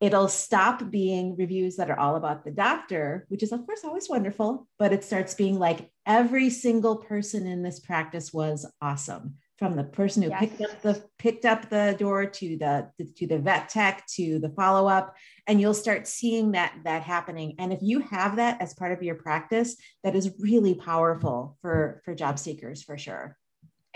it'll 0.00 0.28
stop 0.28 0.90
being 0.90 1.36
reviews 1.36 1.76
that 1.76 1.90
are 1.90 1.98
all 1.98 2.16
about 2.16 2.44
the 2.44 2.50
doctor, 2.50 3.24
which 3.28 3.42
is, 3.42 3.52
of 3.52 3.64
course, 3.64 3.84
always 3.84 4.08
wonderful, 4.08 4.66
but 4.78 4.92
it 4.92 5.04
starts 5.04 5.34
being 5.34 5.58
like 5.58 5.90
every 6.04 6.50
single 6.50 6.96
person 6.96 7.46
in 7.46 7.62
this 7.62 7.80
practice 7.80 8.32
was 8.32 8.70
awesome. 8.82 9.36
From 9.58 9.74
the 9.74 9.84
person 9.84 10.22
who 10.22 10.28
yes. 10.28 10.40
picked 10.40 10.60
up 10.60 10.82
the 10.82 11.04
picked 11.18 11.44
up 11.46 11.70
the 11.70 11.96
door 11.98 12.26
to 12.26 12.58
the 12.58 12.90
to 13.16 13.26
the 13.26 13.38
vet 13.38 13.70
tech 13.70 14.04
to 14.08 14.38
the 14.38 14.50
follow 14.50 14.86
up 14.86 15.14
and 15.46 15.58
you'll 15.58 15.72
start 15.72 16.06
seeing 16.06 16.52
that 16.52 16.74
that 16.84 17.00
happening. 17.00 17.54
And 17.58 17.72
if 17.72 17.78
you 17.80 18.00
have 18.00 18.36
that 18.36 18.60
as 18.60 18.74
part 18.74 18.92
of 18.92 19.02
your 19.02 19.14
practice 19.14 19.74
that 20.04 20.14
is 20.14 20.34
really 20.38 20.74
powerful 20.74 21.56
for 21.62 22.02
for 22.04 22.14
job 22.14 22.38
seekers 22.38 22.82
for 22.82 22.98
sure 22.98 23.34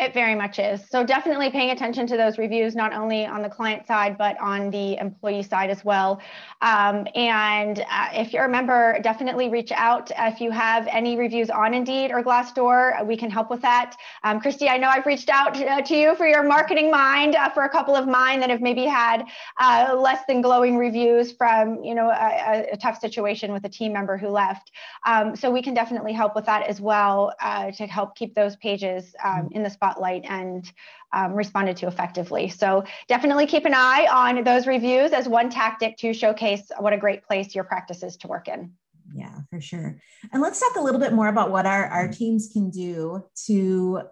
it 0.01 0.15
very 0.15 0.35
much 0.35 0.59
is. 0.59 0.81
So 0.89 1.05
definitely 1.05 1.51
paying 1.51 1.71
attention 1.71 2.07
to 2.07 2.17
those 2.17 2.39
reviews, 2.39 2.75
not 2.75 2.95
only 2.95 3.27
on 3.27 3.43
the 3.43 3.51
client 3.51 3.87
side, 3.87 4.17
but 4.17 4.41
on 4.41 4.71
the 4.71 4.97
employee 4.97 5.43
side 5.43 5.69
as 5.69 5.85
well. 5.85 6.21
Um, 6.63 7.07
and 7.15 7.81
uh, 7.81 8.09
if 8.13 8.33
you're 8.33 8.47
a 8.47 8.49
member, 8.49 8.99
definitely 9.03 9.51
reach 9.51 9.73
out. 9.73 10.11
If 10.19 10.41
you 10.41 10.51
have 10.51 10.87
any 10.91 11.17
reviews 11.17 11.51
on 11.51 11.75
Indeed 11.75 12.13
or 12.13 12.23
Glassdoor, 12.23 13.07
we 13.07 13.17
can 13.17 13.31
help 13.31 13.51
with 13.51 13.61
that. 13.61 13.95
Um, 14.25 14.41
Christy, 14.41 14.71
I 14.71 14.79
know 14.79 14.89
I've 14.89 15.05
reached 15.05 15.29
out 15.29 15.55
to, 15.55 15.67
uh, 15.67 15.83
to 15.83 15.95
you 15.95 16.15
for 16.15 16.27
your 16.27 16.43
marketing 16.43 16.91
mind 16.91 17.37
uh, 17.37 17.51
for 17.51 17.65
a 17.65 17.69
couple 17.69 17.95
of 17.95 18.09
mine 18.09 18.41
that 18.41 18.49
have 18.49 18.63
maybe 18.63 18.87
had 18.87 19.25
uh, 19.61 19.95
less 19.99 20.23
than 20.27 20.41
glowing 20.41 20.79
reviews 20.79 21.33
from, 21.33 21.85
you 21.85 21.95
know, 21.95 22.09
a, 22.09 22.69
a, 22.73 22.77
tough 22.77 22.99
situation 22.99 23.53
with 23.53 23.65
a 23.65 23.69
team 23.69 23.93
member 23.93 24.17
who 24.17 24.29
left. 24.29 24.71
Um, 25.05 25.37
so 25.37 25.51
we 25.51 25.61
can 25.61 25.75
definitely 25.75 26.15
help 26.15 26.35
with 26.35 26.47
that 26.47 26.67
as 26.67 26.81
well 26.81 27.35
uh, 27.43 27.71
to 27.73 27.87
help 27.87 28.17
keep 28.17 28.35
those 28.35 28.57
pages 28.57 29.15
um, 29.23 29.51
in 29.53 29.63
the 29.63 29.69
spot 29.69 29.90
spotlight 29.91 30.25
and 30.29 30.71
um, 31.13 31.33
responded 31.35 31.77
to 31.79 31.87
effectively. 31.87 32.49
So 32.49 32.85
definitely 33.09 33.47
keep 33.47 33.65
an 33.65 33.75
eye 33.75 34.07
on 34.11 34.45
those 34.45 34.67
reviews 34.67 35.13
as 35.13 35.29
one 35.29 35.51
tactic 35.51 35.97
to 35.99 36.13
showcase 36.13 36.71
what 36.79 36.93
a 36.93 36.99
great 36.99 37.25
place 37.25 37.55
your 37.55 37.65
practice 37.65 38.03
is 38.03 38.17
to 38.19 38.29
work 38.29 38.49
in. 38.49 38.73
Yeah, 39.13 39.41
for 39.51 39.61
sure. 39.61 40.01
And 40.33 40.41
let's 40.41 40.61
talk 40.61 40.77
a 40.77 40.81
little 40.81 41.01
bit 41.01 41.13
more 41.13 41.27
about 41.27 41.51
what 41.51 41.67
our, 41.67 41.87
our 41.87 42.09
teams 42.09 42.51
can 42.53 42.71
do 42.71 43.25
to, 43.47 44.03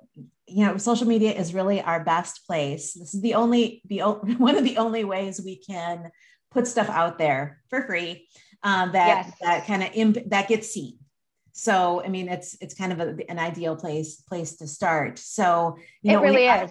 you 0.46 0.66
know, 0.66 0.76
social 0.76 1.06
media 1.06 1.32
is 1.32 1.54
really 1.54 1.80
our 1.80 2.02
best 2.02 2.46
place. 2.46 2.94
This 2.94 3.14
is 3.14 3.22
the 3.22 3.34
only, 3.34 3.82
the 3.86 3.98
one 4.38 4.56
of 4.56 4.64
the 4.64 4.78
only 4.78 5.04
ways 5.04 5.40
we 5.44 5.56
can 5.56 6.10
put 6.50 6.66
stuff 6.66 6.88
out 6.88 7.18
there 7.18 7.62
for 7.70 7.86
free 7.86 8.26
um, 8.64 8.90
that 8.92 9.26
yes. 9.26 9.36
that 9.40 9.66
kind 9.66 9.84
of 9.84 9.90
imp- 9.94 10.30
that 10.30 10.48
gets 10.48 10.68
seen 10.68 10.98
so 11.58 12.02
i 12.04 12.08
mean 12.08 12.28
it's 12.28 12.56
it's 12.60 12.74
kind 12.74 12.92
of 12.92 13.00
a, 13.00 13.30
an 13.30 13.38
ideal 13.38 13.74
place 13.74 14.22
place 14.22 14.56
to 14.56 14.66
start 14.66 15.18
so 15.18 15.76
you 16.02 16.12
know, 16.12 16.20
it 16.20 16.22
really 16.22 16.46
is 16.46 16.70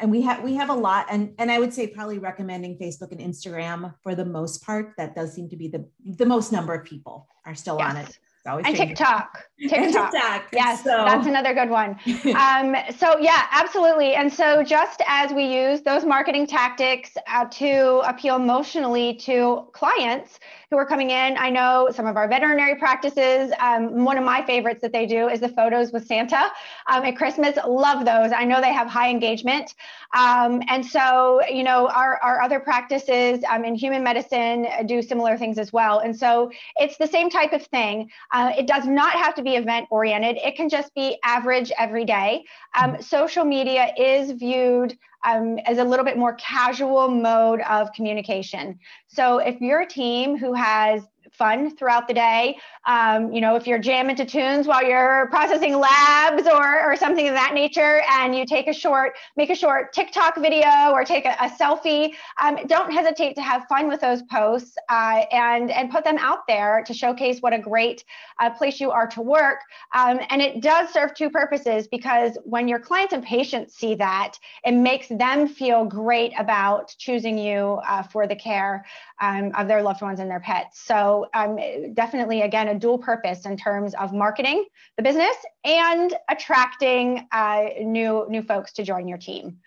and 0.00 0.10
we 0.10 0.22
have 0.22 0.42
we 0.44 0.54
have 0.54 0.70
a 0.70 0.74
lot 0.74 1.06
and 1.10 1.34
and 1.38 1.50
i 1.50 1.58
would 1.58 1.74
say 1.74 1.86
probably 1.86 2.18
recommending 2.18 2.78
facebook 2.78 3.10
and 3.10 3.20
instagram 3.20 3.92
for 4.02 4.14
the 4.14 4.24
most 4.24 4.62
part 4.62 4.92
that 4.96 5.14
does 5.14 5.34
seem 5.34 5.48
to 5.48 5.56
be 5.56 5.66
the 5.66 5.84
the 6.04 6.26
most 6.26 6.52
number 6.52 6.72
of 6.72 6.84
people 6.84 7.26
are 7.44 7.54
still 7.54 7.78
yes. 7.78 7.90
on 7.90 7.96
it 7.96 8.18
and 8.56 8.76
TikTok. 8.76 9.44
TikTok. 9.60 10.12
TikTok. 10.12 10.48
Yes, 10.52 10.82
so. 10.82 10.90
that's 10.90 11.26
another 11.26 11.54
good 11.54 11.70
one. 11.70 11.90
um, 12.36 12.76
so 12.96 13.18
yeah, 13.18 13.46
absolutely. 13.50 14.14
And 14.14 14.32
so 14.32 14.62
just 14.62 15.02
as 15.06 15.32
we 15.32 15.44
use 15.44 15.82
those 15.82 16.04
marketing 16.04 16.46
tactics 16.46 17.10
uh, 17.26 17.46
to 17.46 18.00
appeal 18.08 18.36
emotionally 18.36 19.14
to 19.16 19.66
clients, 19.72 20.40
who 20.70 20.76
are 20.76 20.84
coming 20.84 21.10
in. 21.10 21.38
I 21.38 21.48
know 21.48 21.88
some 21.90 22.06
of 22.06 22.16
our 22.16 22.28
veterinary 22.28 22.76
practices. 22.76 23.50
Um, 23.58 24.04
one 24.04 24.18
of 24.18 24.24
my 24.24 24.44
favorites 24.44 24.82
that 24.82 24.92
they 24.92 25.06
do 25.06 25.28
is 25.28 25.40
the 25.40 25.48
photos 25.48 25.92
with 25.92 26.06
Santa 26.06 26.50
um, 26.86 27.04
at 27.04 27.16
Christmas. 27.16 27.56
Love 27.66 28.04
those. 28.04 28.32
I 28.32 28.44
know 28.44 28.60
they 28.60 28.72
have 28.72 28.86
high 28.86 29.08
engagement. 29.08 29.74
Um, 30.14 30.62
and 30.68 30.84
so, 30.84 31.40
you 31.48 31.62
know, 31.62 31.88
our, 31.88 32.18
our 32.22 32.42
other 32.42 32.60
practices 32.60 33.42
um, 33.50 33.64
in 33.64 33.74
human 33.74 34.02
medicine 34.02 34.66
do 34.86 35.00
similar 35.00 35.38
things 35.38 35.58
as 35.58 35.72
well. 35.72 36.00
And 36.00 36.14
so 36.14 36.50
it's 36.76 36.98
the 36.98 37.06
same 37.06 37.30
type 37.30 37.54
of 37.54 37.64
thing. 37.66 38.10
Uh, 38.32 38.52
it 38.56 38.66
does 38.66 38.86
not 38.86 39.12
have 39.12 39.34
to 39.36 39.42
be 39.42 39.56
event 39.56 39.86
oriented, 39.90 40.36
it 40.36 40.54
can 40.54 40.68
just 40.68 40.94
be 40.94 41.18
average 41.24 41.72
every 41.78 42.04
day. 42.04 42.44
Um, 42.78 43.00
social 43.00 43.44
media 43.44 43.92
is 43.96 44.32
viewed 44.32 44.98
um, 45.24 45.58
as 45.66 45.78
a 45.78 45.84
little 45.84 46.04
bit 46.04 46.16
more 46.16 46.34
casual 46.34 47.08
mode 47.08 47.60
of 47.62 47.92
communication. 47.92 48.78
So 49.06 49.38
if 49.38 49.60
you're 49.60 49.80
a 49.80 49.86
team 49.86 50.36
who 50.36 50.52
has 50.54 51.02
fun 51.38 51.74
throughout 51.76 52.08
the 52.08 52.14
day. 52.14 52.58
Um, 52.86 53.32
you 53.32 53.40
know, 53.40 53.54
if 53.54 53.66
you're 53.66 53.78
jamming 53.78 54.16
to 54.16 54.24
tunes 54.24 54.66
while 54.66 54.84
you're 54.84 55.28
processing 55.30 55.78
labs 55.78 56.46
or, 56.46 56.84
or 56.84 56.96
something 56.96 57.28
of 57.28 57.34
that 57.34 57.54
nature, 57.54 58.02
and 58.10 58.34
you 58.34 58.44
take 58.44 58.66
a 58.66 58.72
short, 58.72 59.14
make 59.36 59.50
a 59.50 59.54
short 59.54 59.92
TikTok 59.92 60.36
video 60.36 60.90
or 60.92 61.04
take 61.04 61.24
a, 61.24 61.36
a 61.40 61.48
selfie, 61.48 62.14
um, 62.42 62.58
don't 62.66 62.92
hesitate 62.92 63.34
to 63.36 63.42
have 63.42 63.64
fun 63.68 63.88
with 63.88 64.00
those 64.00 64.22
posts 64.22 64.76
uh, 64.88 65.22
and, 65.30 65.70
and 65.70 65.90
put 65.90 66.04
them 66.04 66.18
out 66.18 66.40
there 66.48 66.82
to 66.86 66.92
showcase 66.92 67.40
what 67.40 67.52
a 67.52 67.58
great 67.58 68.04
uh, 68.40 68.50
place 68.50 68.80
you 68.80 68.90
are 68.90 69.06
to 69.06 69.22
work. 69.22 69.60
Um, 69.94 70.20
and 70.30 70.42
it 70.42 70.60
does 70.60 70.90
serve 70.90 71.14
two 71.14 71.30
purposes 71.30 71.86
because 71.86 72.36
when 72.44 72.66
your 72.66 72.80
clients 72.80 73.12
and 73.12 73.22
patients 73.22 73.74
see 73.74 73.94
that, 73.96 74.38
it 74.64 74.72
makes 74.72 75.08
them 75.08 75.46
feel 75.46 75.84
great 75.84 76.32
about 76.38 76.94
choosing 76.98 77.38
you 77.38 77.80
uh, 77.88 78.02
for 78.02 78.26
the 78.26 78.36
care 78.36 78.84
um, 79.20 79.52
of 79.56 79.68
their 79.68 79.82
loved 79.82 80.02
ones 80.02 80.20
and 80.20 80.30
their 80.30 80.40
pets. 80.40 80.80
So 80.80 81.27
um, 81.34 81.58
definitely, 81.94 82.42
again, 82.42 82.68
a 82.68 82.78
dual 82.78 82.98
purpose 82.98 83.46
in 83.46 83.56
terms 83.56 83.94
of 83.94 84.12
marketing 84.12 84.64
the 84.96 85.02
business 85.02 85.36
and 85.64 86.14
attracting 86.28 87.26
uh, 87.32 87.66
new 87.80 88.26
new 88.28 88.42
folks 88.42 88.72
to 88.74 88.84
join 88.84 89.08
your 89.08 89.18
team. 89.18 89.58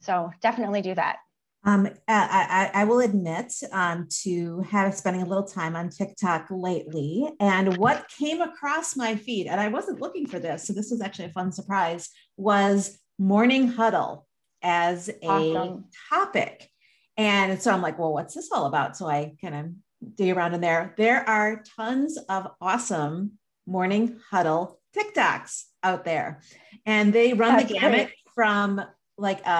So 0.00 0.30
definitely 0.40 0.82
do 0.82 0.94
that. 0.94 1.16
Um, 1.64 1.86
I, 2.08 2.70
I, 2.74 2.80
I, 2.80 2.84
will 2.84 2.98
admit 2.98 3.52
um, 3.70 4.08
to 4.22 4.62
have 4.62 4.96
spending 4.96 5.22
a 5.22 5.26
little 5.26 5.44
time 5.44 5.76
on 5.76 5.90
TikTok 5.90 6.48
lately, 6.50 7.28
and 7.38 7.76
what 7.76 8.08
came 8.18 8.40
across 8.40 8.96
my 8.96 9.14
feed, 9.14 9.46
and 9.46 9.60
I 9.60 9.68
wasn't 9.68 10.00
looking 10.00 10.26
for 10.26 10.40
this, 10.40 10.64
so 10.64 10.72
this 10.72 10.90
was 10.90 11.00
actually 11.00 11.26
a 11.26 11.32
fun 11.32 11.52
surprise, 11.52 12.08
was 12.36 12.98
morning 13.16 13.68
huddle 13.68 14.26
as 14.60 15.08
a 15.08 15.26
awesome. 15.26 15.84
topic. 16.10 16.68
And 17.16 17.60
so 17.62 17.70
I'm 17.70 17.82
like, 17.82 17.98
well, 17.98 18.12
what's 18.12 18.34
this 18.34 18.50
all 18.50 18.66
about? 18.66 18.96
So 18.96 19.06
I 19.06 19.34
kind 19.40 19.54
of 19.54 19.66
dig 20.14 20.36
around 20.36 20.54
in 20.54 20.60
there. 20.60 20.94
There 20.96 21.28
are 21.28 21.62
tons 21.76 22.18
of 22.28 22.48
awesome 22.60 23.32
morning 23.66 24.18
huddle 24.30 24.80
TikToks 24.96 25.64
out 25.82 26.04
there, 26.04 26.42
and 26.86 27.12
they 27.12 27.32
run 27.32 27.56
That's 27.56 27.72
the 27.72 27.78
gamut 27.78 28.06
great. 28.06 28.14
from 28.34 28.80
like 29.16 29.44
a, 29.46 29.50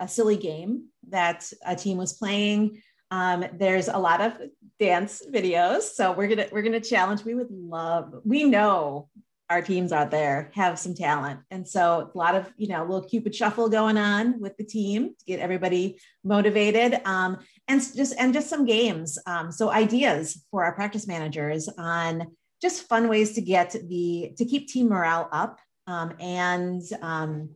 a, 0.00 0.04
a, 0.04 0.08
silly 0.08 0.36
game 0.36 0.86
that 1.08 1.50
a 1.64 1.76
team 1.76 1.98
was 1.98 2.14
playing. 2.14 2.82
Um, 3.10 3.44
there's 3.52 3.88
a 3.88 3.98
lot 3.98 4.20
of 4.20 4.32
dance 4.80 5.22
videos, 5.32 5.82
so 5.82 6.12
we're 6.12 6.28
gonna 6.28 6.46
we're 6.50 6.62
gonna 6.62 6.80
challenge. 6.80 7.24
We 7.24 7.34
would 7.34 7.50
love. 7.50 8.14
We 8.24 8.44
know 8.44 9.08
our 9.52 9.60
teams 9.60 9.92
out 9.92 10.10
there 10.10 10.50
have 10.54 10.78
some 10.78 10.94
talent. 10.94 11.40
And 11.50 11.68
so 11.68 12.10
a 12.12 12.16
lot 12.16 12.34
of, 12.34 12.50
you 12.56 12.68
know, 12.68 12.82
a 12.82 12.86
little 12.88 13.06
Cupid 13.06 13.34
shuffle 13.34 13.68
going 13.68 13.98
on 13.98 14.40
with 14.40 14.56
the 14.56 14.64
team 14.64 15.14
to 15.18 15.24
get 15.26 15.40
everybody 15.40 16.00
motivated. 16.24 17.02
Um, 17.04 17.38
and 17.68 17.80
just 17.94 18.14
and 18.18 18.34
just 18.34 18.48
some 18.48 18.64
games. 18.64 19.18
Um, 19.26 19.52
so 19.52 19.70
ideas 19.70 20.44
for 20.50 20.64
our 20.64 20.74
practice 20.74 21.06
managers 21.06 21.68
on 21.78 22.26
just 22.60 22.88
fun 22.88 23.08
ways 23.08 23.32
to 23.32 23.40
get 23.40 23.74
the 23.88 24.32
to 24.36 24.44
keep 24.44 24.68
team 24.68 24.88
morale 24.88 25.28
up 25.32 25.58
um, 25.86 26.14
and 26.20 26.82
um, 27.00 27.50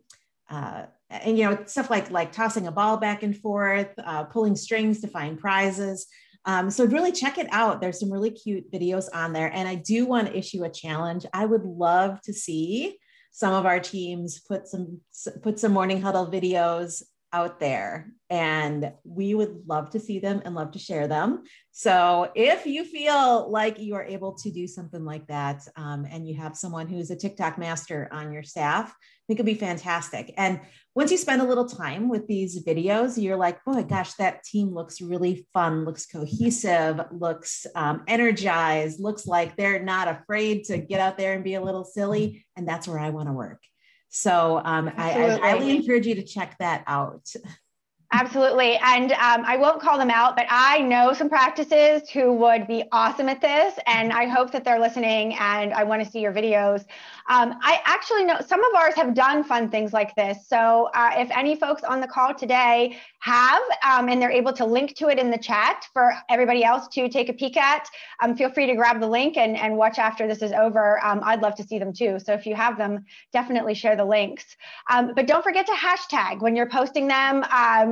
uh, 0.50 0.84
and 1.10 1.38
you 1.38 1.44
know 1.44 1.58
stuff 1.66 1.90
like 1.90 2.10
like 2.10 2.32
tossing 2.32 2.66
a 2.66 2.72
ball 2.72 2.96
back 2.96 3.22
and 3.22 3.36
forth, 3.36 3.90
uh, 3.98 4.25
pulling 4.25 4.56
strings 4.56 5.00
to 5.00 5.08
find 5.08 5.38
prizes. 5.38 6.06
Um, 6.44 6.70
so 6.70 6.84
really 6.84 7.10
check 7.10 7.38
it 7.38 7.48
out. 7.50 7.80
There's 7.80 7.98
some 7.98 8.12
really 8.12 8.30
cute 8.30 8.70
videos 8.70 9.08
on 9.12 9.32
there. 9.32 9.52
And 9.52 9.68
I 9.68 9.75
do 9.75 10.06
want 10.06 10.28
to 10.28 10.38
issue 10.38 10.62
a 10.62 10.70
challenge. 10.70 11.26
I 11.32 11.44
would 11.44 11.64
love 11.64 12.20
to 12.22 12.32
see 12.32 12.98
some 13.32 13.52
of 13.52 13.66
our 13.66 13.80
teams 13.80 14.40
put 14.40 14.68
some 14.68 15.00
put 15.42 15.58
some 15.58 15.72
morning 15.72 16.00
huddle 16.00 16.26
videos 16.26 17.02
out 17.33 17.61
there 17.61 18.12
and 18.30 18.92
we 19.04 19.35
would 19.35 19.62
love 19.66 19.90
to 19.90 20.00
see 20.00 20.18
them 20.18 20.42
and 20.45 20.54
love 20.54 20.73
to 20.73 20.78
share 20.78 21.06
them. 21.06 21.45
So 21.73 22.30
if 22.35 22.66
you 22.66 22.85
feel 22.85 23.50
like 23.50 23.78
you 23.78 23.95
are 23.95 24.04
able 24.04 24.35
to 24.35 24.50
do 24.50 24.66
something 24.66 25.04
like 25.04 25.26
that 25.26 25.66
um, 25.76 26.06
and 26.11 26.26
you 26.26 26.37
have 26.37 26.56
someone 26.56 26.88
who's 26.88 27.11
a 27.11 27.16
tiktok 27.16 27.59
master 27.59 28.09
on 28.12 28.33
your 28.33 28.42
staff 28.42 28.95
think 29.26 29.40
it'd 29.40 29.47
be 29.47 29.54
fantastic. 29.54 30.33
And 30.37 30.61
once 30.95 31.11
you 31.11 31.16
spend 31.16 31.42
a 31.42 31.47
little 31.47 31.68
time 31.68 32.09
with 32.09 32.26
these 32.26 32.64
videos 32.64 33.21
you're 33.21 33.37
like 33.37 33.62
boy 33.64 33.83
gosh 33.83 34.14
that 34.14 34.42
team 34.45 34.73
looks 34.73 35.00
really 35.00 35.47
fun 35.52 35.85
looks 35.85 36.06
cohesive 36.06 37.00
looks 37.12 37.66
um, 37.75 38.02
energized 38.06 38.99
looks 38.99 39.26
like 39.26 39.56
they're 39.56 39.83
not 39.83 40.09
afraid 40.09 40.64
to 40.64 40.78
get 40.78 41.00
out 41.00 41.18
there 41.18 41.35
and 41.35 41.45
be 41.45 41.54
a 41.54 41.61
little 41.61 41.85
silly 41.85 42.47
and 42.56 42.66
that's 42.66 42.88
where 42.88 42.99
i 42.99 43.11
want 43.11 43.28
to 43.28 43.33
work 43.33 43.62
so 44.08 44.60
um, 44.64 44.90
I, 44.96 45.25
I 45.25 45.38
highly 45.38 45.76
encourage 45.76 46.06
you 46.06 46.14
to 46.16 46.22
check 46.22 46.56
that 46.58 46.84
out. 46.86 47.32
Absolutely. 48.12 48.76
And 48.76 49.12
um, 49.12 49.44
I 49.44 49.56
won't 49.56 49.80
call 49.80 49.98
them 49.98 50.10
out, 50.10 50.36
but 50.36 50.46
I 50.48 50.78
know 50.78 51.12
some 51.12 51.28
practices 51.28 52.08
who 52.08 52.32
would 52.34 52.68
be 52.68 52.84
awesome 52.92 53.28
at 53.28 53.40
this. 53.40 53.75
And 53.86 54.12
I 54.12 54.26
hope 54.26 54.52
that 54.52 54.64
they're 54.64 54.78
listening 54.78 55.34
and 55.34 55.75
I 55.75 55.82
want 55.82 56.04
to 56.04 56.10
see 56.10 56.20
your 56.20 56.32
videos. 56.32 56.84
Um, 57.28 57.58
I 57.60 57.80
actually 57.84 58.22
know 58.22 58.38
some 58.46 58.62
of 58.62 58.75
ours 58.76 58.94
have 58.94 59.12
done 59.12 59.42
fun 59.42 59.68
things 59.68 59.92
like 59.92 60.14
this. 60.14 60.46
So 60.46 60.88
uh, 60.94 61.10
if 61.16 61.28
any 61.32 61.56
folks 61.56 61.82
on 61.82 62.00
the 62.00 62.06
call 62.06 62.32
today 62.32 62.96
have, 63.18 63.62
um, 63.84 64.08
and 64.08 64.22
they're 64.22 64.30
able 64.30 64.52
to 64.52 64.64
link 64.64 64.94
to 64.98 65.08
it 65.08 65.18
in 65.18 65.32
the 65.32 65.38
chat 65.38 65.84
for 65.92 66.14
everybody 66.30 66.62
else 66.62 66.86
to 66.88 67.08
take 67.08 67.28
a 67.28 67.32
peek 67.32 67.56
at, 67.56 67.88
um, 68.22 68.36
feel 68.36 68.50
free 68.50 68.66
to 68.66 68.76
grab 68.76 69.00
the 69.00 69.08
link 69.08 69.36
and, 69.36 69.56
and 69.56 69.76
watch 69.76 69.98
after 69.98 70.28
this 70.28 70.42
is 70.42 70.52
over. 70.52 71.04
Um, 71.04 71.20
I'd 71.25 71.42
love 71.42 71.56
to 71.56 71.64
see 71.64 71.80
them 71.80 71.92
too. 71.92 72.20
So 72.20 72.32
if 72.34 72.46
you 72.46 72.54
have 72.54 72.78
them, 72.78 73.04
definitely 73.32 73.75
share 73.75 73.96
the 73.96 74.04
links. 74.04 74.44
Um, 74.88 75.12
but 75.16 75.26
don't 75.26 75.42
forget 75.42 75.66
to 75.66 75.72
hashtag 75.72 76.40
when 76.40 76.54
you're 76.54 76.68
posting 76.68 77.08
them. 77.08 77.44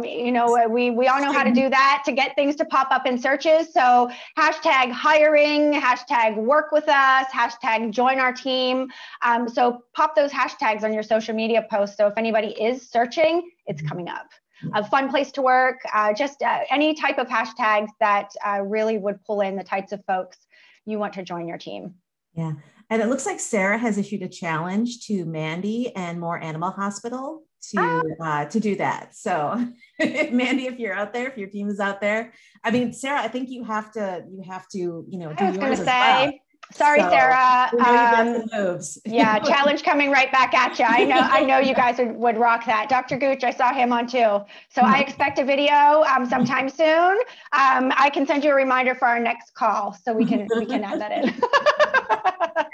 Um, 0.04 0.26
you 0.26 0.32
know, 0.32 0.66
we, 0.68 0.90
we 0.90 1.08
all 1.08 1.20
know 1.20 1.32
how 1.32 1.42
to 1.42 1.52
do 1.52 1.68
that 1.68 2.02
to 2.06 2.12
get 2.12 2.34
things 2.34 2.56
to 2.56 2.64
pop 2.64 2.88
up 2.90 3.06
in 3.06 3.18
searches. 3.18 3.72
So 3.72 4.10
hashtag 4.38 4.90
hiring, 4.90 5.72
hashtag 5.72 6.36
work 6.36 6.72
with 6.72 6.88
us, 6.88 7.26
hashtag 7.26 7.90
join 7.90 8.18
our 8.18 8.32
team. 8.32 8.88
Um, 9.22 9.48
so 9.48 9.84
pop 9.94 10.14
those 10.14 10.30
hashtags 10.30 10.82
on 10.82 10.92
your 10.92 11.02
social 11.02 11.34
media 11.34 11.66
posts. 11.70 11.96
So 11.96 12.06
if 12.06 12.14
anybody 12.16 12.48
is 12.48 12.88
searching, 12.90 13.50
it's 13.66 13.80
mm-hmm. 13.80 13.88
coming 13.88 14.08
up. 14.08 14.26
A 14.72 14.82
fun 14.82 15.10
place 15.10 15.30
to 15.32 15.42
work, 15.42 15.80
uh, 15.92 16.14
just 16.14 16.40
uh, 16.40 16.60
any 16.70 16.94
type 16.94 17.18
of 17.18 17.26
hashtags 17.26 17.88
that 18.00 18.30
uh, 18.46 18.62
really 18.62 18.96
would 18.96 19.22
pull 19.24 19.42
in 19.42 19.56
the 19.56 19.64
types 19.64 19.92
of 19.92 20.02
folks 20.06 20.38
you 20.86 20.98
want 20.98 21.12
to 21.14 21.22
join 21.22 21.46
your 21.46 21.58
team. 21.58 21.94
Yeah. 22.34 22.52
And 22.88 23.02
it 23.02 23.08
looks 23.08 23.26
like 23.26 23.40
Sarah 23.40 23.76
has 23.76 23.98
issued 23.98 24.22
a 24.22 24.28
challenge 24.28 25.06
to 25.06 25.26
Mandy 25.26 25.94
and 25.94 26.18
More 26.18 26.38
Animal 26.38 26.70
Hospital 26.70 27.42
to 27.70 28.16
uh, 28.20 28.44
to 28.46 28.60
do 28.60 28.76
that. 28.76 29.14
So, 29.14 29.66
Mandy, 29.98 30.66
if 30.66 30.78
you're 30.78 30.94
out 30.94 31.12
there, 31.12 31.28
if 31.28 31.36
your 31.38 31.48
team 31.48 31.68
is 31.68 31.80
out 31.80 32.00
there, 32.00 32.32
I 32.62 32.70
mean, 32.70 32.92
Sarah, 32.92 33.20
I 33.20 33.28
think 33.28 33.50
you 33.50 33.64
have 33.64 33.92
to 33.92 34.24
you 34.30 34.42
have 34.48 34.68
to 34.68 35.04
you 35.08 35.18
know 35.18 35.32
do 35.32 35.44
I 35.44 35.50
was 35.50 35.58
yours 35.58 35.78
say, 35.78 35.84
well. 35.84 36.32
Sorry, 36.74 37.00
so, 37.00 37.10
Sarah. 37.10 37.70
Um, 37.80 38.46
moves. 38.52 38.98
yeah, 39.04 39.38
challenge 39.44 39.84
coming 39.84 40.10
right 40.10 40.30
back 40.32 40.54
at 40.54 40.76
you. 40.78 40.84
I 40.84 41.04
know. 41.04 41.18
I 41.18 41.44
know 41.44 41.58
you 41.58 41.74
guys 41.74 41.98
would, 41.98 42.16
would 42.16 42.36
rock 42.36 42.66
that. 42.66 42.88
Dr. 42.88 43.16
Gooch, 43.16 43.44
I 43.44 43.52
saw 43.52 43.72
him 43.72 43.92
on 43.92 44.08
too. 44.08 44.40
So 44.70 44.82
I 44.82 44.98
expect 44.98 45.38
a 45.38 45.44
video 45.44 46.02
um, 46.02 46.26
sometime 46.26 46.68
soon. 46.68 47.18
Um, 47.52 47.92
I 47.96 48.10
can 48.12 48.26
send 48.26 48.42
you 48.42 48.50
a 48.50 48.54
reminder 48.54 48.96
for 48.96 49.06
our 49.06 49.20
next 49.20 49.54
call, 49.54 49.96
so 50.04 50.12
we 50.12 50.24
can 50.24 50.48
we 50.58 50.66
can 50.66 50.82
add 50.82 51.00
that 51.00 51.12
in. 51.12 51.28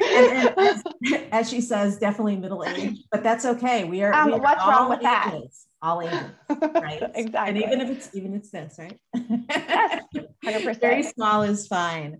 and, 0.00 0.48
and 0.48 0.58
as, 0.58 0.82
as, 1.30 1.50
she 1.50 1.60
says, 1.60 1.98
definitely 1.98 2.36
middle 2.36 2.64
age, 2.64 3.00
but 3.12 3.22
that's 3.22 3.44
okay. 3.44 3.84
We 3.84 4.02
are. 4.02 4.14
Um, 4.14 4.26
we 4.28 4.32
are 4.32 4.40
what's 4.40 4.66
wrong 4.66 4.88
with 4.88 5.00
ages, 5.00 5.02
that? 5.02 5.42
All 5.82 6.00
ages, 6.00 6.30
right? 6.74 7.02
exactly. 7.14 7.32
And 7.36 7.58
even 7.58 7.80
if 7.82 7.90
it's 7.90 8.14
even 8.14 8.34
it's 8.34 8.50
this, 8.50 8.76
right? 8.78 8.98
yes, 9.14 10.04
hundred 10.42 10.64
percent. 10.64 10.80
Very 10.80 11.02
small 11.02 11.42
is 11.42 11.66
fine. 11.66 12.18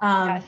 Um, 0.00 0.28
yes. 0.28 0.44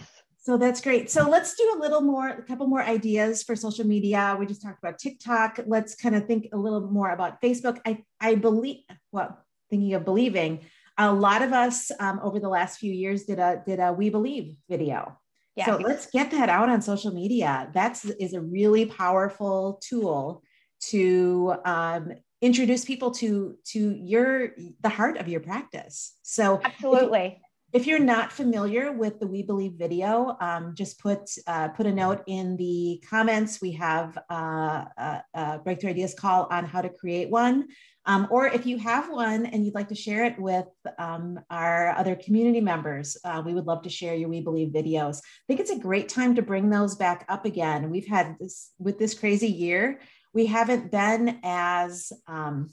So 0.50 0.56
that's 0.56 0.80
great. 0.80 1.08
So 1.08 1.30
let's 1.30 1.54
do 1.54 1.74
a 1.76 1.78
little 1.78 2.00
more, 2.00 2.28
a 2.28 2.42
couple 2.42 2.66
more 2.66 2.82
ideas 2.82 3.40
for 3.40 3.54
social 3.54 3.86
media. 3.86 4.36
We 4.36 4.46
just 4.46 4.60
talked 4.60 4.82
about 4.82 4.98
TikTok. 4.98 5.60
Let's 5.64 5.94
kind 5.94 6.16
of 6.16 6.26
think 6.26 6.48
a 6.52 6.56
little 6.56 6.80
more 6.90 7.10
about 7.10 7.40
Facebook. 7.40 7.78
I, 7.86 8.02
I 8.20 8.34
believe, 8.34 8.78
well, 9.12 9.38
thinking 9.70 9.94
of 9.94 10.04
believing, 10.04 10.62
a 10.98 11.12
lot 11.12 11.42
of 11.42 11.52
us 11.52 11.92
um, 12.00 12.18
over 12.20 12.40
the 12.40 12.48
last 12.48 12.80
few 12.80 12.92
years 12.92 13.26
did 13.26 13.38
a 13.38 13.62
did 13.64 13.78
a 13.78 13.92
We 13.92 14.10
Believe 14.10 14.56
video. 14.68 15.20
Yes. 15.54 15.66
So 15.66 15.76
let's 15.76 16.06
get 16.10 16.32
that 16.32 16.48
out 16.48 16.68
on 16.68 16.82
social 16.82 17.14
media. 17.14 17.70
That's 17.72 18.04
is 18.04 18.34
a 18.34 18.40
really 18.40 18.86
powerful 18.86 19.80
tool 19.80 20.42
to 20.88 21.54
um, 21.64 22.10
introduce 22.42 22.84
people 22.84 23.12
to 23.12 23.56
to 23.66 23.92
your 23.92 24.50
the 24.82 24.88
heart 24.88 25.16
of 25.16 25.28
your 25.28 25.38
practice. 25.38 26.16
So 26.22 26.60
absolutely 26.64 27.40
if 27.72 27.86
you're 27.86 27.98
not 27.98 28.32
familiar 28.32 28.92
with 28.92 29.20
the 29.20 29.26
We 29.26 29.42
Believe 29.42 29.72
video, 29.72 30.36
um, 30.40 30.74
just 30.74 30.98
put 30.98 31.30
uh, 31.46 31.68
put 31.68 31.86
a 31.86 31.92
note 31.92 32.22
in 32.26 32.56
the 32.56 33.02
comments. 33.08 33.60
We 33.60 33.72
have 33.72 34.18
uh, 34.30 34.84
a, 34.96 35.22
a, 35.34 35.58
Breakthrough 35.58 35.90
Ideas 35.90 36.14
call 36.14 36.48
on 36.50 36.64
how 36.64 36.82
to 36.82 36.88
create 36.88 37.30
one. 37.30 37.68
Um, 38.06 38.26
or 38.30 38.46
if 38.46 38.66
you 38.66 38.78
have 38.78 39.10
one 39.10 39.46
and 39.46 39.64
you'd 39.64 39.74
like 39.74 39.88
to 39.88 39.94
share 39.94 40.24
it 40.24 40.38
with 40.38 40.66
um, 40.98 41.38
our 41.50 41.90
other 41.90 42.16
community 42.16 42.60
members, 42.60 43.16
uh, 43.24 43.42
we 43.44 43.54
would 43.54 43.66
love 43.66 43.82
to 43.82 43.90
share 43.90 44.14
your 44.14 44.30
We 44.30 44.40
Believe 44.40 44.72
videos. 44.72 45.18
I 45.18 45.44
think 45.46 45.60
it's 45.60 45.70
a 45.70 45.78
great 45.78 46.08
time 46.08 46.34
to 46.36 46.42
bring 46.42 46.70
those 46.70 46.96
back 46.96 47.24
up 47.28 47.44
again. 47.44 47.90
We've 47.90 48.08
had 48.08 48.36
this 48.40 48.70
with 48.78 48.98
this 48.98 49.14
crazy 49.14 49.48
year, 49.48 50.00
we 50.32 50.46
haven't 50.46 50.90
been 50.90 51.40
as 51.42 52.12
um, 52.26 52.70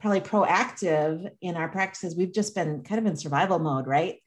probably 0.00 0.20
proactive 0.20 1.30
in 1.40 1.56
our 1.56 1.68
practices. 1.68 2.16
We've 2.16 2.32
just 2.32 2.54
been 2.54 2.82
kind 2.82 2.98
of 2.98 3.06
in 3.06 3.16
survival 3.16 3.58
mode, 3.58 3.86
right? 3.86 4.18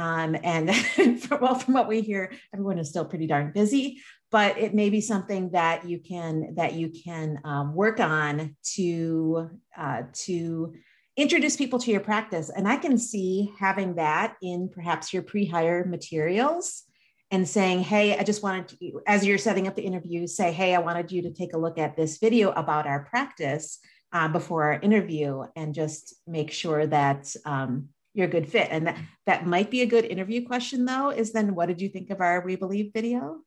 Um, 0.00 0.34
and 0.42 0.70
well, 1.30 1.56
from 1.56 1.74
what 1.74 1.86
we 1.86 2.00
hear, 2.00 2.32
everyone 2.54 2.78
is 2.78 2.88
still 2.88 3.04
pretty 3.04 3.26
darn 3.26 3.52
busy, 3.52 4.00
but 4.30 4.56
it 4.56 4.74
may 4.74 4.88
be 4.88 5.02
something 5.02 5.50
that 5.50 5.86
you 5.86 5.98
can 5.98 6.54
that 6.56 6.72
you 6.72 6.88
can 6.88 7.38
um, 7.44 7.74
work 7.74 8.00
on 8.00 8.56
to 8.76 9.50
uh, 9.76 10.02
to 10.24 10.72
introduce 11.16 11.56
people 11.56 11.78
to 11.80 11.90
your 11.90 12.00
practice. 12.00 12.48
And 12.48 12.66
I 12.66 12.76
can 12.76 12.96
see 12.96 13.52
having 13.58 13.96
that 13.96 14.36
in 14.40 14.70
perhaps 14.70 15.12
your 15.12 15.22
pre-hire 15.22 15.84
materials 15.84 16.84
and 17.30 17.46
saying, 17.46 17.80
hey, 17.80 18.16
I 18.16 18.22
just 18.22 18.42
wanted 18.42 18.68
to, 18.68 19.02
as 19.06 19.26
you're 19.26 19.38
setting 19.38 19.68
up 19.68 19.76
the 19.76 19.82
interview, 19.82 20.26
say, 20.26 20.50
hey, 20.50 20.74
I 20.74 20.78
wanted 20.78 21.12
you 21.12 21.22
to 21.22 21.32
take 21.32 21.52
a 21.52 21.58
look 21.58 21.78
at 21.78 21.94
this 21.94 22.18
video 22.18 22.50
about 22.52 22.86
our 22.86 23.04
practice 23.04 23.78
uh, 24.12 24.28
before 24.28 24.64
our 24.64 24.80
interview 24.80 25.42
and 25.56 25.74
just 25.74 26.14
make 26.26 26.50
sure 26.50 26.86
that 26.86 27.32
um, 27.44 27.90
you're 28.14 28.26
a 28.26 28.30
good 28.30 28.50
fit. 28.50 28.68
And 28.70 28.86
that, 28.86 28.94
mm-hmm. 28.96 29.04
that 29.26 29.46
might 29.46 29.70
be 29.70 29.82
a 29.82 29.86
good 29.86 30.04
interview 30.04 30.46
question 30.46 30.84
though, 30.84 31.10
is 31.10 31.32
then 31.32 31.54
what 31.54 31.66
did 31.66 31.80
you 31.80 31.88
think 31.88 32.10
of 32.10 32.20
our 32.20 32.44
We 32.44 32.56
Believe 32.56 32.92
video? 32.92 33.40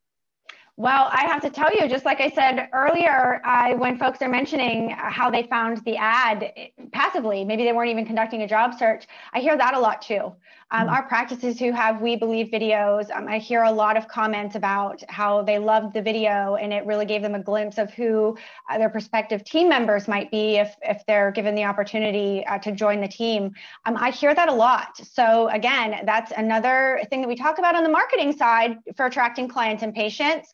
Well, 0.75 1.07
I 1.12 1.25
have 1.25 1.39
to 1.43 1.51
tell 1.51 1.71
you, 1.71 1.88
just 1.88 2.03
like 2.03 2.19
I 2.19 2.31
said 2.31 2.67
earlier, 2.73 3.41
I, 3.45 3.75
when 3.75 3.99
folks 3.99 4.23
are 4.23 4.27
mentioning 4.27 4.89
how 4.89 5.29
they 5.29 5.43
found 5.43 5.86
the 5.86 5.97
ad 5.97 6.51
passively, 6.91 7.45
maybe 7.45 7.63
they 7.63 7.73
weren't 7.73 7.91
even 7.91 8.07
conducting 8.07 8.41
a 8.41 8.47
job 8.47 8.73
search, 8.79 9.05
I 9.33 9.39
hear 9.39 9.55
that 9.55 9.75
a 9.75 9.79
lot 9.79 10.01
too. 10.01 10.33
Um, 10.71 10.88
mm-hmm. 10.88 10.89
Our 10.89 11.03
practices 11.03 11.59
who 11.59 11.71
have 11.73 12.01
We 12.01 12.15
Believe 12.15 12.47
videos, 12.47 13.15
um, 13.15 13.27
I 13.27 13.38
hear 13.38 13.62
a 13.62 13.71
lot 13.71 13.97
of 13.97 14.07
comments 14.07 14.55
about 14.55 15.03
how 15.09 15.43
they 15.43 15.59
loved 15.59 15.93
the 15.93 16.01
video 16.01 16.55
and 16.55 16.73
it 16.73 16.83
really 16.88 17.05
gave 17.05 17.21
them 17.21 17.36
a 17.36 17.39
glimpse 17.39 17.77
of 17.77 17.93
who 17.93 18.36
uh, 18.67 18.79
their 18.79 18.89
prospective 18.89 19.43
team 19.43 19.69
members 19.69 20.07
might 20.07 20.31
be 20.31 20.57
if, 20.57 20.75
if 20.81 21.05
they're 21.05 21.29
given 21.29 21.53
the 21.53 21.65
opportunity 21.65 22.43
uh, 22.47 22.57
to 22.57 22.71
join 22.71 22.99
the 22.99 23.07
team. 23.07 23.51
Um, 23.86 23.95
I 23.97 24.09
hear 24.09 24.33
that 24.33 24.49
a 24.49 24.53
lot. 24.53 24.97
So, 24.97 25.49
again, 25.49 26.03
that's 26.05 26.31
another 26.36 27.01
thing 27.12 27.21
that 27.21 27.27
we 27.27 27.36
talk 27.36 27.59
about 27.59 27.75
on 27.75 27.83
the 27.83 27.89
marketing 27.89 28.36
side 28.36 28.79
for 28.95 29.05
attracting 29.05 29.47
clients 29.47 29.83
and 29.83 29.93
patients 29.93 30.53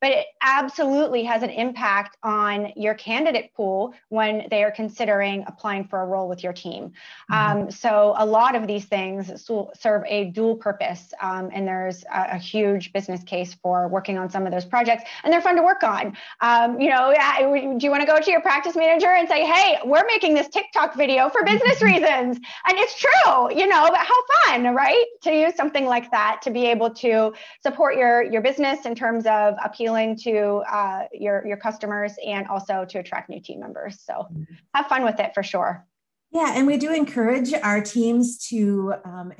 but 0.00 0.10
it 0.10 0.26
absolutely 0.40 1.22
has 1.24 1.42
an 1.42 1.50
impact 1.50 2.16
on 2.22 2.72
your 2.74 2.94
candidate 2.94 3.52
pool 3.54 3.94
when 4.08 4.46
they 4.50 4.64
are 4.64 4.70
considering 4.70 5.44
applying 5.46 5.84
for 5.84 6.00
a 6.00 6.06
role 6.06 6.28
with 6.28 6.42
your 6.42 6.52
team. 6.52 6.92
Mm-hmm. 7.30 7.60
Um, 7.62 7.70
so 7.70 8.14
a 8.16 8.24
lot 8.24 8.54
of 8.54 8.66
these 8.66 8.86
things 8.86 9.30
serve 9.74 10.02
a 10.06 10.24
dual 10.30 10.56
purpose, 10.56 11.12
um, 11.20 11.50
and 11.52 11.66
there's 11.66 12.04
a, 12.04 12.36
a, 12.36 12.38
huge 12.38 12.92
business 12.92 13.22
case 13.22 13.54
for 13.62 13.88
working 13.88 14.16
on 14.16 14.30
some 14.30 14.46
of 14.46 14.52
those 14.52 14.64
projects, 14.64 15.04
and 15.22 15.32
they're 15.32 15.42
fun 15.42 15.56
to 15.56 15.62
work 15.62 15.82
on. 15.82 16.16
Um, 16.40 16.80
you 16.80 16.88
know, 16.88 17.14
do 17.78 17.84
you 17.84 17.90
want 17.90 18.00
to 18.00 18.06
go 18.06 18.18
to 18.18 18.30
your 18.30 18.40
practice 18.40 18.76
manager 18.76 19.08
and 19.08 19.28
say, 19.28 19.44
"Hey, 19.44 19.78
we're 19.84 20.06
making 20.06 20.34
this 20.34 20.48
TikTok 20.48 20.94
video 20.94 21.28
for 21.28 21.44
business 21.44 21.76
mm-hmm. 21.76 21.86
reasons," 21.86 22.36
and 22.66 22.78
it's 22.78 22.98
true, 22.98 23.54
you 23.54 23.66
know, 23.66 23.86
but 23.88 23.98
how 23.98 24.48
fun, 24.48 24.74
right? 24.74 25.04
To 25.22 25.32
use 25.32 25.54
something 25.54 25.84
like 25.84 26.10
that 26.10 26.40
to 26.42 26.50
be 26.50 26.66
able 26.66 26.90
to 26.94 27.32
support 27.62 27.96
your 27.96 28.22
your 28.22 28.40
business 28.40 28.86
in 28.86 28.94
terms 28.94 29.26
of 29.26 29.54
appealing 29.62 29.89
appealing 29.90 30.16
to 30.16 30.62
uh, 30.70 31.04
your 31.12 31.46
your 31.46 31.56
customers 31.56 32.14
and 32.24 32.46
also 32.48 32.84
to 32.84 32.98
attract 32.98 33.28
new 33.28 33.40
team 33.40 33.60
members. 33.60 34.00
So 34.02 34.12
mm-hmm. 34.12 34.42
have 34.74 34.86
fun 34.86 35.04
with 35.04 35.18
it 35.20 35.32
for 35.34 35.42
sure. 35.42 35.86
Yeah, 36.32 36.52
and 36.54 36.66
we 36.66 36.76
do 36.76 36.92
encourage 36.92 37.52
our 37.52 37.80
teams 37.80 38.46
to 38.48 38.94
um, 39.04 39.32